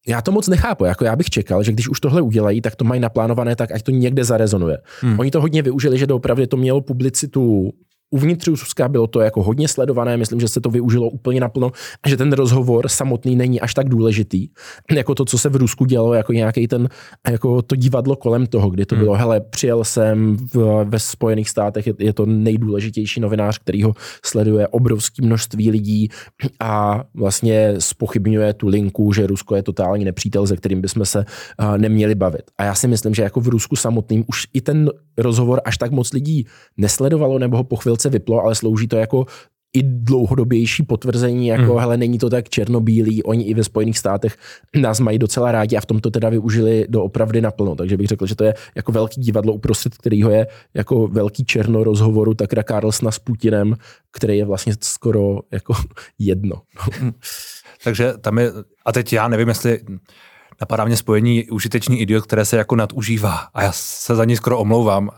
já 0.07 0.21
to 0.21 0.31
moc 0.31 0.47
nechápu, 0.47 0.85
jako 0.85 1.05
já 1.05 1.15
bych 1.15 1.29
čekal, 1.29 1.63
že 1.63 1.71
když 1.71 1.89
už 1.89 1.99
tohle 1.99 2.21
udělají, 2.21 2.61
tak 2.61 2.75
to 2.75 2.85
mají 2.85 3.01
naplánované 3.01 3.55
tak, 3.55 3.71
ať 3.71 3.83
to 3.83 3.91
někde 3.91 4.23
zarezonuje. 4.23 4.77
Hmm. 5.01 5.19
Oni 5.19 5.31
to 5.31 5.41
hodně 5.41 5.61
využili, 5.61 5.97
že 5.97 6.07
doopravdy 6.07 6.47
to 6.47 6.57
mělo 6.57 6.81
publicitu 6.81 7.73
Uvnitř 8.11 8.47
Ruska 8.47 8.87
bylo 8.87 9.07
to 9.07 9.19
jako 9.19 9.43
hodně 9.43 9.67
sledované, 9.67 10.17
myslím, 10.17 10.39
že 10.39 10.47
se 10.47 10.61
to 10.61 10.69
využilo 10.69 11.09
úplně 11.09 11.39
naplno, 11.39 11.71
a 12.03 12.09
že 12.09 12.17
ten 12.17 12.33
rozhovor 12.33 12.87
samotný 12.87 13.35
není 13.35 13.61
až 13.61 13.73
tak 13.73 13.89
důležitý, 13.89 14.47
jako 14.91 15.15
to, 15.15 15.25
co 15.25 15.37
se 15.37 15.49
v 15.49 15.55
Rusku 15.55 15.85
dělo, 15.85 16.13
jako 16.13 16.33
nějaký 16.33 16.67
ten, 16.67 16.89
jako 17.29 17.61
to 17.61 17.75
divadlo 17.75 18.15
kolem 18.15 18.47
toho, 18.47 18.69
kdy 18.69 18.85
to 18.85 18.95
hmm. 18.95 19.03
bylo, 19.03 19.15
hele, 19.15 19.41
přijel 19.41 19.83
jsem 19.83 20.37
v, 20.53 20.85
ve 20.89 20.99
Spojených 20.99 21.49
státech, 21.49 21.87
je, 21.87 21.93
je 21.99 22.13
to 22.13 22.25
nejdůležitější 22.25 23.19
novinář, 23.19 23.59
který 23.59 23.83
ho 23.83 23.93
sleduje 24.25 24.67
obrovské 24.67 25.25
množství 25.25 25.71
lidí 25.71 26.09
a 26.59 27.03
vlastně 27.13 27.75
spochybňuje 27.79 28.53
tu 28.53 28.67
linku, 28.67 29.13
že 29.13 29.27
Rusko 29.27 29.55
je 29.55 29.63
totální 29.63 30.05
nepřítel, 30.05 30.45
ze 30.45 30.57
kterým 30.57 30.81
bychom 30.81 31.05
se 31.05 31.25
uh, 31.59 31.77
neměli 31.77 32.15
bavit. 32.15 32.43
A 32.57 32.63
já 32.63 32.75
si 32.75 32.87
myslím, 32.87 33.13
že 33.13 33.23
jako 33.23 33.39
v 33.41 33.47
Rusku 33.47 33.75
samotným 33.75 34.23
už 34.27 34.47
i 34.53 34.61
ten 34.61 34.89
rozhovor 35.17 35.61
až 35.65 35.77
tak 35.77 35.91
moc 35.91 36.13
lidí 36.13 36.45
nesledovalo 36.77 37.39
nebo 37.39 37.57
ho 37.57 37.63
po 37.63 37.75
chvilce 37.97 38.09
vyplo, 38.09 38.43
ale 38.43 38.55
slouží 38.55 38.87
to 38.87 38.97
jako 38.97 39.25
i 39.73 39.83
dlouhodobější 39.83 40.83
potvrzení, 40.83 41.47
jako 41.47 41.71
hmm. 41.71 41.79
hele, 41.79 41.97
není 41.97 42.17
to 42.17 42.29
tak 42.29 42.49
černobílý, 42.49 43.23
oni 43.23 43.43
i 43.43 43.53
ve 43.53 43.63
Spojených 43.63 43.97
státech 43.97 44.37
nás 44.75 44.99
mají 44.99 45.19
docela 45.19 45.51
rádi 45.51 45.77
a 45.77 45.81
v 45.81 45.85
tom 45.85 45.99
to 45.99 46.09
teda 46.09 46.29
využili 46.29 46.85
do 46.89 47.03
opravdy 47.03 47.41
naplno. 47.41 47.75
Takže 47.75 47.97
bych 47.97 48.07
řekl, 48.07 48.25
že 48.25 48.35
to 48.35 48.43
je 48.43 48.53
jako 48.75 48.91
velký 48.91 49.21
divadlo, 49.21 49.53
uprostřed 49.53 49.97
kterého 49.97 50.29
je 50.31 50.47
jako 50.73 51.07
velký 51.07 51.45
černo 51.45 51.83
rozhovoru 51.83 52.33
Takra 52.33 52.63
Carlsona 52.63 53.11
s 53.11 53.19
Putinem, 53.19 53.75
který 54.11 54.37
je 54.37 54.45
vlastně 54.45 54.73
skoro 54.81 55.39
jako 55.51 55.73
jedno. 56.19 56.61
Takže 57.83 58.13
tam 58.21 58.37
je, 58.37 58.51
a 58.85 58.91
teď 58.91 59.13
já 59.13 59.27
nevím, 59.27 59.47
jestli 59.47 59.79
napadá 60.61 60.85
mě 60.85 60.97
spojení 60.97 61.49
užitečný 61.49 62.01
idiot, 62.01 62.25
které 62.25 62.45
se 62.45 62.57
jako 62.57 62.75
nadužívá 62.75 63.35
a 63.53 63.63
já 63.63 63.71
se 63.71 64.15
za 64.15 64.25
ní 64.25 64.35
skoro 64.35 64.59
omlouvám. 64.59 65.09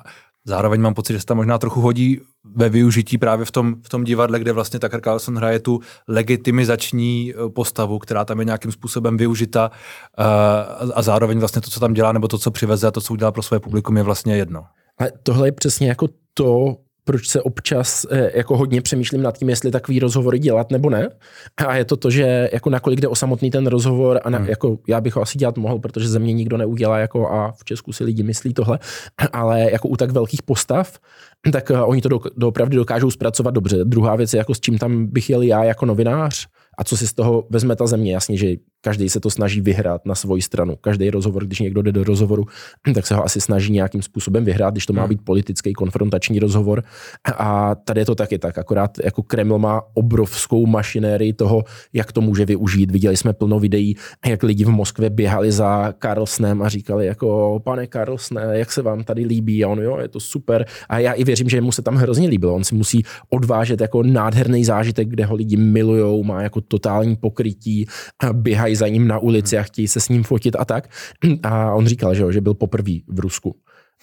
Zároveň 0.46 0.82
mám 0.82 0.94
pocit, 0.94 1.14
že 1.14 1.20
se 1.20 1.26
tam 1.26 1.38
možná 1.38 1.58
trochu 1.58 1.82
hodí 1.82 2.22
ve 2.56 2.70
využití 2.70 3.18
právě 3.18 3.46
v 3.46 3.52
tom, 3.52 3.76
v 3.82 3.90
tom 3.90 4.04
divadle, 4.04 4.40
kde 4.40 4.52
vlastně 4.52 4.80
Tucker 4.80 5.02
Carlson 5.02 5.38
hraje 5.38 5.60
tu 5.60 5.80
legitimizační 6.08 7.34
eh, 7.34 7.50
postavu, 7.50 8.00
která 8.00 8.26
tam 8.26 8.40
je 8.40 8.46
nějakým 8.46 8.72
způsobem 8.72 9.18
využita 9.18 9.72
uh, 10.20 10.92
a 10.96 11.02
zároveň 11.02 11.40
vlastně 11.40 11.62
to, 11.62 11.70
co 11.70 11.80
tam 11.80 11.94
dělá, 11.94 12.12
nebo 12.12 12.28
to, 12.28 12.38
co 12.38 12.52
přiveze 12.52 12.88
a 12.88 12.92
to, 12.92 13.02
co 13.02 13.14
udělá 13.14 13.32
pro 13.32 13.42
své 13.42 13.60
publikum, 13.60 13.98
je 13.98 14.04
vlastně 14.04 14.36
jedno. 14.36 14.66
A 15.00 15.04
tohle 15.24 15.48
je 15.48 15.52
přesně 15.52 15.88
jako 15.88 16.08
to, 16.34 16.76
proč 17.04 17.28
se 17.28 17.42
občas 17.42 18.06
eh, 18.12 18.32
jako 18.38 18.58
hodně 18.58 18.82
přemýšlím 18.82 19.22
nad 19.22 19.38
tím, 19.38 19.50
jestli 19.50 19.72
takový 19.72 20.00
rozhovory 20.00 20.40
dělat 20.40 20.72
nebo 20.72 20.90
ne. 20.90 21.10
A 21.58 21.76
je 21.76 21.86
to 21.86 21.98
to, 21.98 22.10
že 22.10 22.50
jako 22.54 22.70
nakolik 22.70 23.02
jde 23.02 23.08
o 23.08 23.16
samotný 23.16 23.52
ten 23.52 23.68
rozhovor 23.68 24.20
a 24.24 24.30
na, 24.30 24.38
hmm. 24.38 24.48
jako 24.48 24.78
já 24.88 25.02
bych 25.02 25.16
ho 25.16 25.22
asi 25.22 25.38
dělat 25.38 25.58
mohl, 25.58 25.80
protože 25.80 26.10
ze 26.10 26.20
mě 26.20 26.34
nikdo 26.34 26.58
neudělá 26.58 26.98
jako 27.00 27.30
a 27.30 27.52
v 27.52 27.64
Česku 27.64 27.94
si 27.94 28.04
lidi 28.04 28.24
myslí 28.24 28.54
tohle, 28.54 28.80
ale 29.34 29.72
jako 29.72 29.88
u 29.88 29.96
tak 29.96 30.12
velkých 30.12 30.44
postav, 30.44 31.00
tak 31.52 31.70
uh, 31.70 31.90
oni 31.90 32.02
to 32.02 32.10
do, 32.10 32.20
doopravdy 32.38 32.76
dokážou 32.76 33.12
zpracovat 33.12 33.52
dobře. 33.52 33.78
Druhá 33.84 34.16
věc 34.16 34.34
je, 34.34 34.38
jako 34.38 34.56
s 34.56 34.60
čím 34.60 34.78
tam 34.78 35.06
bych 35.06 35.30
jel 35.30 35.42
já 35.42 35.64
jako 35.64 35.86
novinář, 35.86 36.48
a 36.80 36.84
co 36.84 36.98
si 36.98 37.08
z 37.08 37.14
toho 37.14 37.48
vezme 37.50 37.76
ta 37.76 37.88
země? 37.88 38.14
Jasně, 38.14 38.38
že 38.38 38.48
každý 38.82 39.10
se 39.10 39.20
to 39.20 39.30
snaží 39.30 39.62
vyhrát 39.62 40.06
na 40.06 40.16
svoji 40.16 40.42
stranu. 40.42 40.76
Každý 40.76 41.10
rozhovor, 41.10 41.46
když 41.46 41.60
někdo 41.60 41.82
jde 41.82 41.92
do 41.92 42.04
rozhovoru, 42.04 42.46
tak 42.94 43.08
se 43.08 43.16
ho 43.16 43.26
asi 43.26 43.42
snaží 43.42 43.74
nějakým 43.74 44.02
způsobem 44.02 44.46
vyhrát, 44.46 44.74
když 44.74 44.86
to 44.86 44.94
má 44.94 45.02
hmm. 45.02 45.10
být 45.10 45.22
politický 45.24 45.74
konfrontační 45.74 46.40
rozhovor. 46.40 46.84
A 47.38 47.76
tady 47.76 48.02
je 48.02 48.06
to 48.06 48.16
taky 48.16 48.40
tak. 48.40 48.58
Akorát 48.58 48.92
jako 49.04 49.24
Kreml 49.24 49.60
má 49.60 49.82
obrovskou 49.94 50.66
mašinérii 50.66 51.34
toho, 51.34 51.64
jak 51.94 52.12
to 52.12 52.22
může 52.22 52.46
využít. 52.46 52.92
Viděli 52.92 53.18
jsme 53.18 53.34
plno 53.34 53.60
videí, 53.60 53.96
jak 54.26 54.44
lidi 54.44 54.66
v 54.66 54.70
Moskvě 54.70 55.10
běhali 55.10 55.52
za 55.52 55.94
Karlsnem 56.00 56.62
a 56.62 56.70
říkali 56.70 57.06
jako, 57.06 57.60
pane 57.64 57.88
Karlsne, 57.88 58.42
jak 58.52 58.72
se 58.72 58.82
vám 58.82 59.04
tady 59.04 59.26
líbí? 59.26 59.66
A 59.66 59.68
on, 59.68 59.80
jo, 59.80 59.98
je 60.02 60.08
to 60.08 60.20
super. 60.20 60.66
A 60.90 61.00
já 61.00 61.14
i 61.14 61.24
věřím, 61.24 61.50
že 61.50 61.62
mu 61.62 61.72
se 61.72 61.82
tam 61.82 61.96
hrozně 61.96 62.30
líbilo. 62.30 62.56
On 62.56 62.64
si 62.64 62.76
musí 62.76 63.04
odvážet 63.30 63.82
jako 63.82 64.04
nádherný 64.04 64.66
zážitek, 64.66 65.08
kde 65.08 65.26
ho 65.26 65.36
lidi 65.36 65.58
milujou, 65.58 66.24
má 66.24 66.42
jako 66.44 66.62
totální 66.62 67.16
pokrytí, 67.16 67.86
běhají 68.34 68.69
za 68.76 68.88
ním 68.88 69.08
na 69.08 69.20
ulici 69.20 69.58
a 69.58 69.64
chtějí 69.64 69.88
se 69.88 70.00
s 70.00 70.10
ním 70.10 70.24
fotit 70.24 70.56
a 70.60 70.66
tak. 70.66 70.90
A 71.44 71.74
on 71.74 71.88
říkal, 71.88 72.16
že, 72.16 72.22
jo, 72.22 72.32
že 72.32 72.42
byl 72.42 72.54
poprvé 72.54 72.94
v 73.08 73.20
Rusku. 73.20 73.56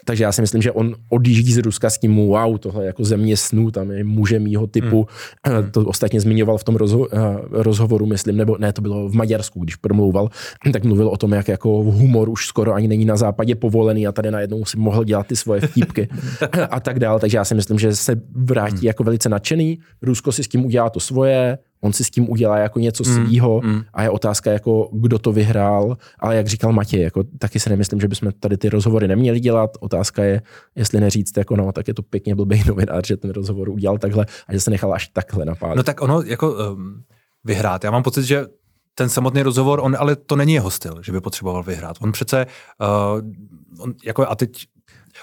Takže 0.05 0.25
já 0.25 0.33
si 0.33 0.41
myslím, 0.41 0.63
že 0.63 0.73
on 0.73 0.95
odjíždí 1.09 1.53
z 1.53 1.59
Ruska 1.59 1.91
s 1.91 1.99
tím, 1.99 2.17
wow, 2.17 2.59
tohle 2.59 2.87
jako 2.87 3.05
země 3.05 3.37
snů, 3.37 3.71
tam 3.71 3.91
je 3.91 4.05
muže 4.05 4.39
mýho 4.39 4.67
typu. 4.67 5.09
Hmm. 5.47 5.71
To 5.77 5.85
ostatně 5.85 6.21
zmiňoval 6.21 6.59
v 6.59 6.65
tom 6.65 6.77
rozho- 6.77 7.09
eh, 7.13 7.39
rozhovoru, 7.51 8.07
myslím, 8.07 8.37
nebo 8.37 8.57
ne, 8.59 8.73
to 8.73 8.83
bylo 8.83 9.09
v 9.09 9.15
Maďarsku, 9.15 9.61
když 9.61 9.77
promlouval, 9.77 10.29
tak 10.73 10.85
mluvil 10.85 11.09
o 11.09 11.17
tom, 11.17 11.33
jak 11.33 11.49
jako 11.49 11.69
humor 11.69 12.29
už 12.29 12.47
skoro 12.47 12.75
ani 12.75 12.89
není 12.89 13.05
na 13.05 13.17
západě 13.17 13.55
povolený 13.55 14.07
a 14.07 14.13
tady 14.13 14.31
najednou 14.31 14.65
si 14.65 14.79
mohl 14.79 15.05
dělat 15.05 15.27
ty 15.27 15.37
svoje 15.37 15.61
vtípky 15.61 16.09
a 16.71 16.81
tak 16.81 16.99
dál. 16.99 17.19
Takže 17.19 17.37
já 17.37 17.45
si 17.45 17.55
myslím, 17.55 17.79
že 17.79 17.97
se 17.97 18.21
vrátí 18.35 18.77
hmm. 18.77 18.87
jako 18.87 19.05
velice 19.05 19.29
nadšený. 19.29 19.79
Rusko 20.03 20.33
si 20.33 20.45
s 20.45 20.49
tím 20.49 20.65
udělá 20.65 20.91
to 20.91 21.01
svoje, 21.01 21.59
on 21.81 21.93
si 21.93 22.05
s 22.05 22.11
tím 22.11 22.31
udělá 22.31 22.59
jako 22.59 22.79
něco 22.79 23.05
mm, 23.07 23.15
svýho 23.15 23.61
mm. 23.65 23.83
a 23.95 24.03
je 24.03 24.11
otázka, 24.11 24.53
jako 24.53 24.89
kdo 24.93 25.19
to 25.19 25.33
vyhrál, 25.33 25.97
ale 26.19 26.37
jak 26.37 26.47
říkal 26.47 26.73
Matěj, 26.73 27.03
jako 27.03 27.25
taky 27.39 27.61
si 27.61 27.71
nemyslím, 27.71 28.01
že 28.01 28.09
bychom 28.09 28.33
tady 28.41 28.57
ty 28.57 28.69
rozhovory 28.69 29.09
neměli 29.09 29.41
dělat. 29.41 29.71
Otázka 29.81 30.25
je, 30.25 30.43
jestli 30.75 31.01
neříct, 31.01 31.37
jako 31.37 31.57
no, 31.57 31.73
tak 31.73 31.89
je 31.89 31.95
to 31.95 32.03
pěkně 32.03 32.35
blbý 32.35 32.63
novinář, 32.67 33.07
že 33.07 33.17
ten 33.17 33.31
rozhovor 33.31 33.69
udělal 33.69 33.99
takhle 33.99 34.27
a 34.49 34.53
že 34.53 34.61
se 34.61 34.71
nechal 34.71 34.95
až 34.95 35.09
takhle 35.09 35.45
napádat. 35.45 35.77
No 35.77 35.83
tak 35.83 36.03
ono 36.03 36.23
jako 36.23 36.53
um, 36.53 37.03
vyhrát. 37.45 37.85
Já 37.85 37.91
mám 37.91 38.03
pocit, 38.03 38.25
že 38.25 38.47
ten 38.95 39.09
samotný 39.09 39.43
rozhovor, 39.43 39.81
on 39.83 39.97
ale 39.99 40.17
to 40.17 40.37
není 40.37 40.55
jeho 40.55 40.71
styl, 40.71 41.03
že 41.03 41.13
by 41.13 41.21
potřeboval 41.21 41.63
vyhrát. 41.63 41.97
On 42.01 42.13
přece, 42.13 42.47
uh, 42.81 43.83
on, 43.83 43.95
jako 44.05 44.31
a 44.31 44.35
teď 44.35 44.67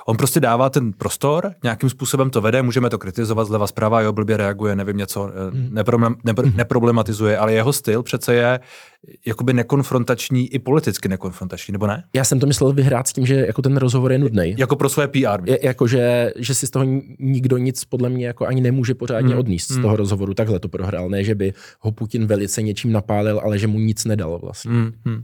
On 0.05 0.17
prostě 0.17 0.39
dává 0.39 0.69
ten 0.69 0.93
prostor, 0.93 1.51
nějakým 1.63 1.89
způsobem 1.89 2.29
to 2.29 2.41
vede, 2.41 2.61
můžeme 2.61 2.89
to 2.89 2.97
kritizovat 2.97 3.45
zleva 3.45 3.67
zprava, 3.67 4.01
jo, 4.01 4.13
blbě 4.13 4.37
reaguje, 4.37 4.75
nevím, 4.75 4.97
něco 4.97 5.31
hmm. 5.51 5.69
neproblem, 5.71 6.15
nepr, 6.23 6.45
hmm. 6.45 6.57
neproblematizuje, 6.57 7.37
ale 7.37 7.53
jeho 7.53 7.73
styl 7.73 8.03
přece 8.03 8.33
je 8.33 8.59
jakoby 9.25 9.53
nekonfrontační 9.53 10.53
i 10.53 10.59
politicky 10.59 11.09
nekonfrontační, 11.09 11.71
nebo 11.71 11.87
ne? 11.87 12.03
Já 12.13 12.23
jsem 12.23 12.39
to 12.39 12.45
myslel 12.45 12.73
vyhrát 12.73 13.07
s 13.07 13.13
tím, 13.13 13.25
že 13.25 13.35
jako 13.35 13.61
ten 13.61 13.77
rozhovor 13.77 14.11
je 14.11 14.17
nudný. 14.17 14.55
Jako 14.57 14.75
pro 14.75 14.89
své 14.89 15.07
PR. 15.07 15.41
Je, 15.43 15.59
jako, 15.63 15.87
že, 15.87 16.33
že 16.35 16.55
si 16.55 16.67
z 16.67 16.69
toho 16.69 16.85
nikdo 17.19 17.57
nic 17.57 17.85
podle 17.85 18.09
mě 18.09 18.27
jako 18.27 18.47
ani 18.47 18.61
nemůže 18.61 18.95
pořádně 18.95 19.29
hmm. 19.29 19.39
odníst 19.39 19.71
z 19.71 19.81
toho 19.81 19.95
rozhovoru. 19.95 20.33
Takhle 20.33 20.59
to 20.59 20.67
prohrál. 20.67 21.09
Ne, 21.09 21.23
že 21.23 21.35
by 21.35 21.53
ho 21.79 21.91
Putin 21.91 22.27
velice 22.27 22.61
něčím 22.61 22.91
napálil, 22.91 23.41
ale 23.43 23.59
že 23.59 23.67
mu 23.67 23.79
nic 23.79 24.05
nedal 24.05 24.39
vlastně. 24.41 24.71
Hmm. 24.71 24.91
Hmm. 25.05 25.23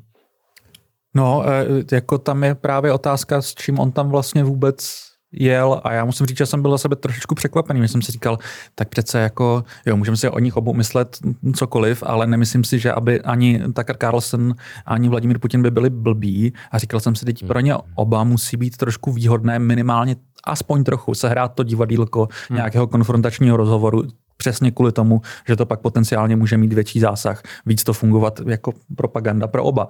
No, 1.15 1.43
e, 1.47 1.95
jako 1.95 2.17
tam 2.17 2.43
je 2.43 2.55
právě 2.55 2.93
otázka, 2.93 3.41
s 3.41 3.53
čím 3.53 3.79
on 3.79 3.91
tam 3.91 4.09
vlastně 4.09 4.43
vůbec 4.43 5.09
jel 5.31 5.81
a 5.83 5.93
já 5.93 6.05
musím 6.05 6.25
říct, 6.25 6.37
že 6.37 6.45
jsem 6.45 6.61
byl 6.61 6.71
za 6.71 6.77
sebe 6.77 6.95
trošičku 6.95 7.35
překvapený. 7.35 7.87
Jsem 7.87 8.01
si 8.01 8.11
říkal, 8.11 8.37
tak 8.75 8.89
přece 8.89 9.19
jako, 9.19 9.63
jo, 9.85 9.97
můžeme 9.97 10.17
si 10.17 10.29
o 10.29 10.39
nich 10.39 10.57
obou 10.57 10.73
myslet 10.73 11.17
cokoliv, 11.55 12.03
ale 12.05 12.27
nemyslím 12.27 12.63
si, 12.63 12.79
že 12.79 12.91
aby 12.91 13.21
ani 13.21 13.59
Tucker 13.59 13.97
Carlson, 13.97 14.53
ani 14.85 15.09
Vladimír 15.09 15.39
Putin 15.39 15.61
by 15.61 15.71
byli 15.71 15.89
blbí 15.89 16.53
a 16.71 16.77
říkal 16.77 16.99
jsem 16.99 17.15
si, 17.15 17.25
teď 17.25 17.47
pro 17.47 17.59
ně 17.59 17.75
oba 17.95 18.23
musí 18.23 18.57
být 18.57 18.77
trošku 18.77 19.11
výhodné 19.11 19.59
minimálně 19.59 20.15
aspoň 20.43 20.83
trochu 20.83 21.13
sehrát 21.13 21.53
to 21.53 21.63
divadílko 21.63 22.27
hmm. 22.49 22.55
nějakého 22.55 22.87
konfrontačního 22.87 23.57
rozhovoru, 23.57 24.03
přesně 24.41 24.71
kvůli 24.71 24.91
tomu, 24.91 25.21
že 25.47 25.55
to 25.55 25.65
pak 25.65 25.79
potenciálně 25.79 26.35
může 26.35 26.57
mít 26.57 26.73
větší 26.73 26.99
zásah, 26.99 27.41
víc 27.65 27.83
to 27.83 27.93
fungovat 27.93 28.39
jako 28.47 28.73
propaganda 28.95 29.47
pro 29.47 29.63
oba. 29.63 29.87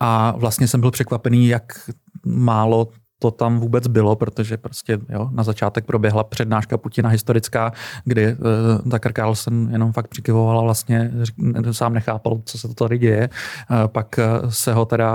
A 0.00 0.34
vlastně 0.36 0.68
jsem 0.68 0.80
byl 0.80 0.90
překvapený, 0.90 1.48
jak 1.48 1.90
málo 2.26 2.88
to 3.18 3.30
tam 3.30 3.60
vůbec 3.60 3.86
bylo, 3.86 4.16
protože 4.16 4.56
prostě 4.56 4.98
jo, 5.08 5.28
na 5.32 5.42
začátek 5.42 5.84
proběhla 5.84 6.24
přednáška 6.24 6.78
Putina 6.78 7.08
historická, 7.08 7.72
kdy 8.04 8.32
uh, 8.32 8.90
Tucker 8.90 9.12
Carlson 9.12 9.68
jenom 9.70 9.92
fakt 9.92 10.08
přikyvoval 10.08 10.58
a 10.58 10.62
vlastně 10.62 11.10
sám 11.70 11.94
nechápal, 11.94 12.40
co 12.44 12.58
se 12.58 12.68
to 12.68 12.74
tady 12.74 12.98
děje. 12.98 13.28
Uh, 13.70 13.76
pak 13.86 14.18
uh, 14.18 14.48
se 14.48 14.72
ho 14.72 14.84
teda 14.84 15.14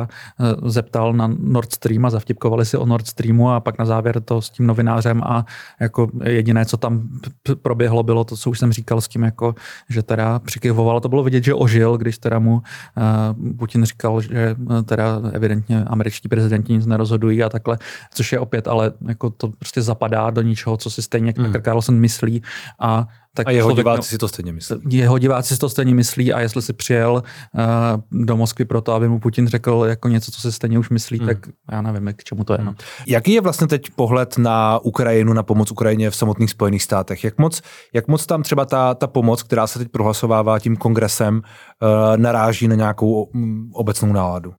uh, 0.61 0.69
zeptal 0.69 1.13
na 1.13 1.29
Nord 1.39 1.73
Stream 1.73 2.05
a 2.05 2.09
zavtipkovali 2.09 2.65
si 2.65 2.77
o 2.77 2.85
Nord 2.85 3.07
Streamu 3.07 3.51
a 3.51 3.59
pak 3.59 3.79
na 3.79 3.85
závěr 3.85 4.21
to 4.21 4.41
s 4.41 4.49
tím 4.49 4.67
novinářem 4.67 5.23
a 5.23 5.45
jako 5.79 6.09
jediné, 6.23 6.65
co 6.65 6.77
tam 6.77 7.09
proběhlo, 7.61 8.03
bylo 8.03 8.23
to, 8.23 8.37
co 8.37 8.49
už 8.49 8.59
jsem 8.59 8.71
říkal 8.71 9.01
s 9.01 9.07
tím, 9.07 9.23
jako, 9.23 9.55
že 9.89 10.03
teda 10.03 10.39
přikyvoval. 10.39 10.99
To 10.99 11.09
bylo 11.09 11.23
vidět, 11.23 11.43
že 11.43 11.53
ožil, 11.53 11.97
když 11.97 12.17
teda 12.17 12.39
mu 12.39 12.53
uh, 12.53 13.57
Putin 13.57 13.83
říkal, 13.85 14.21
že 14.21 14.55
teda 14.85 15.21
evidentně 15.33 15.83
američtí 15.83 16.29
prezidenti 16.29 16.73
nic 16.73 16.85
nerozhodují 16.85 17.43
a 17.43 17.49
takhle 17.49 17.77
což 18.13 18.31
je 18.31 18.39
opět, 18.39 18.67
ale 18.67 18.91
jako 19.07 19.29
to 19.29 19.47
prostě 19.47 19.81
zapadá 19.81 20.29
do 20.29 20.41
ničeho, 20.41 20.77
co 20.77 20.89
si 20.89 21.01
stejně 21.01 21.33
hmm. 21.37 21.45
Tucker 21.45 21.61
Carlson 21.61 21.95
myslí 21.95 22.43
a 22.79 23.07
tak 23.33 23.47
a 23.47 23.51
jeho 23.51 23.71
diváci 23.71 24.09
si 24.09 24.17
to 24.17 24.27
stejně 24.27 24.53
myslí. 24.53 24.77
Jeho 24.89 25.17
diváci 25.17 25.53
si 25.53 25.59
to 25.59 25.69
stejně 25.69 25.95
myslí 25.95 26.33
a 26.33 26.39
jestli 26.39 26.61
si 26.61 26.73
přijel 26.73 27.13
uh, 27.13 28.23
do 28.23 28.37
Moskvy 28.37 28.65
proto, 28.65 28.93
aby 28.93 29.09
mu 29.09 29.19
Putin 29.19 29.47
řekl 29.47 29.85
jako 29.87 30.07
něco, 30.07 30.31
co 30.31 30.41
si 30.41 30.51
stejně 30.51 30.79
už 30.79 30.89
myslí, 30.89 31.17
hmm. 31.17 31.27
tak 31.27 31.37
já 31.71 31.81
nevím, 31.81 32.13
k 32.15 32.23
čemu 32.23 32.43
to 32.43 32.53
je. 32.53 32.59
No. 32.63 32.75
Jaký 33.07 33.33
je 33.33 33.41
vlastně 33.41 33.67
teď 33.67 33.89
pohled 33.95 34.37
na 34.37 34.79
Ukrajinu, 34.83 35.33
na 35.33 35.43
pomoc 35.43 35.71
Ukrajině 35.71 36.09
v 36.09 36.15
samotných 36.15 36.49
Spojených 36.49 36.83
státech? 36.83 37.23
Jak 37.23 37.37
moc, 37.37 37.61
jak 37.93 38.07
moc 38.07 38.25
tam 38.25 38.43
třeba 38.43 38.65
ta, 38.65 38.93
ta 38.93 39.07
pomoc, 39.07 39.43
která 39.43 39.67
se 39.67 39.79
teď 39.79 39.87
prohlasovává 39.87 40.59
tím 40.59 40.77
kongresem, 40.77 41.35
uh, 41.35 42.17
naráží 42.17 42.67
na 42.67 42.75
nějakou 42.75 43.23
um, 43.23 43.71
obecnou 43.73 44.13
náladu? 44.13 44.53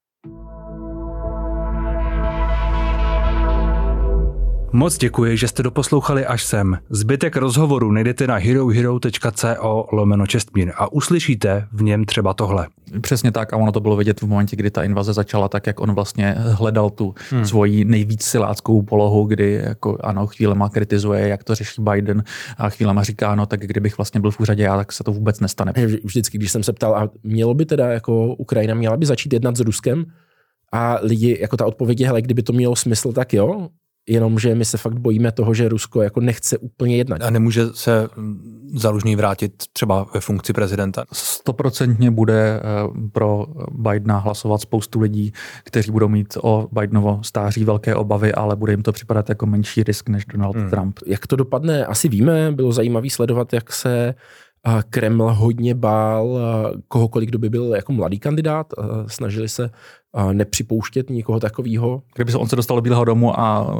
Moc 4.72 4.98
děkuji, 4.98 5.36
že 5.36 5.48
jste 5.48 5.62
doposlouchali 5.62 6.26
až 6.26 6.44
sem. 6.44 6.78
Zbytek 6.90 7.36
rozhovoru 7.36 7.92
najdete 7.92 8.26
na 8.26 8.36
herohero.co 8.36 9.86
lomeno 9.92 10.26
čestmír 10.26 10.72
a 10.76 10.92
uslyšíte 10.92 11.68
v 11.72 11.82
něm 11.82 12.04
třeba 12.04 12.34
tohle. 12.34 12.68
Přesně 13.00 13.32
tak 13.32 13.52
a 13.52 13.56
ono 13.56 13.72
to 13.72 13.80
bylo 13.80 13.96
vidět 13.96 14.20
v 14.20 14.26
momentě, 14.26 14.56
kdy 14.56 14.70
ta 14.70 14.82
invaze 14.82 15.12
začala, 15.12 15.48
tak 15.48 15.66
jak 15.66 15.80
on 15.80 15.92
vlastně 15.92 16.34
hledal 16.38 16.90
tu 16.90 17.14
hmm. 17.30 17.44
svoji 17.44 17.84
nejvíc 17.84 18.22
siláckou 18.22 18.82
polohu, 18.82 19.24
kdy 19.24 19.62
jako 19.64 19.98
ano, 20.00 20.26
chvílema 20.26 20.68
kritizuje, 20.68 21.28
jak 21.28 21.44
to 21.44 21.54
řeší 21.54 21.82
Biden 21.82 22.24
a 22.58 22.70
chvílema 22.70 23.02
říká, 23.02 23.34
no 23.34 23.46
tak 23.46 23.60
kdybych 23.60 23.98
vlastně 23.98 24.20
byl 24.20 24.30
v 24.30 24.40
úřadě 24.40 24.62
já, 24.62 24.76
tak 24.76 24.92
se 24.92 25.04
to 25.04 25.12
vůbec 25.12 25.40
nestane. 25.40 25.72
Vždycky, 26.04 26.38
když 26.38 26.52
jsem 26.52 26.62
se 26.62 26.72
ptal, 26.72 26.96
a 26.96 27.10
mělo 27.22 27.54
by 27.54 27.66
teda 27.66 27.86
jako 27.88 28.26
Ukrajina, 28.34 28.74
měla 28.74 28.96
by 28.96 29.06
začít 29.06 29.32
jednat 29.32 29.56
s 29.56 29.60
Ruskem, 29.60 30.04
a 30.72 30.98
lidi, 31.02 31.38
jako 31.40 31.56
ta 31.56 31.66
odpověď 31.66 32.00
je, 32.00 32.06
hele, 32.06 32.22
kdyby 32.22 32.42
to 32.42 32.52
mělo 32.52 32.76
smysl, 32.76 33.12
tak 33.12 33.32
jo, 33.32 33.68
jenomže 34.10 34.54
my 34.54 34.64
se 34.64 34.78
fakt 34.78 34.98
bojíme 34.98 35.32
toho, 35.32 35.54
že 35.54 35.68
Rusko 35.68 36.02
jako 36.02 36.20
nechce 36.20 36.58
úplně 36.58 36.96
jednat. 36.96 37.22
A 37.22 37.30
nemůže 37.30 37.66
se 37.74 38.08
Zalužný 38.74 39.16
vrátit 39.16 39.52
třeba 39.72 40.06
ve 40.14 40.20
funkci 40.20 40.52
prezidenta? 40.52 41.04
Stoprocentně 41.12 42.10
bude 42.10 42.60
eh, 42.60 42.60
pro 43.12 43.46
Bidena 43.70 44.18
hlasovat 44.18 44.60
spoustu 44.60 45.00
lidí, 45.00 45.32
kteří 45.64 45.90
budou 45.90 46.08
mít 46.08 46.36
o 46.42 46.68
Bidenovo 46.72 47.20
stáří 47.22 47.64
velké 47.64 47.94
obavy, 47.94 48.32
ale 48.32 48.56
bude 48.56 48.72
jim 48.72 48.82
to 48.82 48.92
připadat 48.92 49.28
jako 49.28 49.46
menší 49.46 49.82
risk 49.82 50.08
než 50.08 50.24
Donald 50.24 50.56
hmm. 50.56 50.70
Trump. 50.70 50.98
Jak 51.06 51.26
to 51.26 51.36
dopadne, 51.36 51.86
asi 51.86 52.08
víme. 52.08 52.52
Bylo 52.52 52.72
zajímavé 52.72 53.10
sledovat, 53.10 53.52
jak 53.52 53.72
se 53.72 54.14
Kreml 54.90 55.34
hodně 55.34 55.74
bál 55.74 56.38
kohokoliv, 56.88 57.28
kdo 57.28 57.38
by 57.38 57.50
byl 57.50 57.74
jako 57.74 57.92
mladý 57.92 58.18
kandidát. 58.18 58.66
Snažili 59.06 59.48
se 59.48 59.70
nepřipouštět 60.32 61.10
nikoho 61.10 61.40
takového. 61.40 62.02
Kdyby 62.14 62.32
se 62.32 62.38
on 62.38 62.48
se 62.48 62.56
dostal 62.56 62.76
do 62.76 62.80
Bílého 62.80 63.04
domu 63.04 63.40
a 63.40 63.76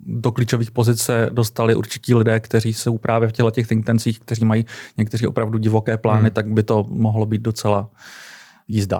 do 0.00 0.32
klíčových 0.32 0.70
pozic 0.70 1.00
se 1.00 1.30
dostali 1.32 1.74
určití 1.74 2.14
lidé, 2.14 2.40
kteří 2.40 2.72
jsou 2.72 2.98
právě 2.98 3.28
v 3.28 3.32
těchto 3.32 3.50
těch 3.50 3.66
think 3.66 3.86
tancích, 3.86 4.20
kteří 4.20 4.44
mají 4.44 4.66
někteří 4.96 5.26
opravdu 5.26 5.58
divoké 5.58 5.98
plány, 5.98 6.20
hmm. 6.20 6.30
tak 6.30 6.46
by 6.46 6.62
to 6.62 6.86
mohlo 6.88 7.26
být 7.26 7.42
docela 7.42 7.90
jízda. 8.68 8.96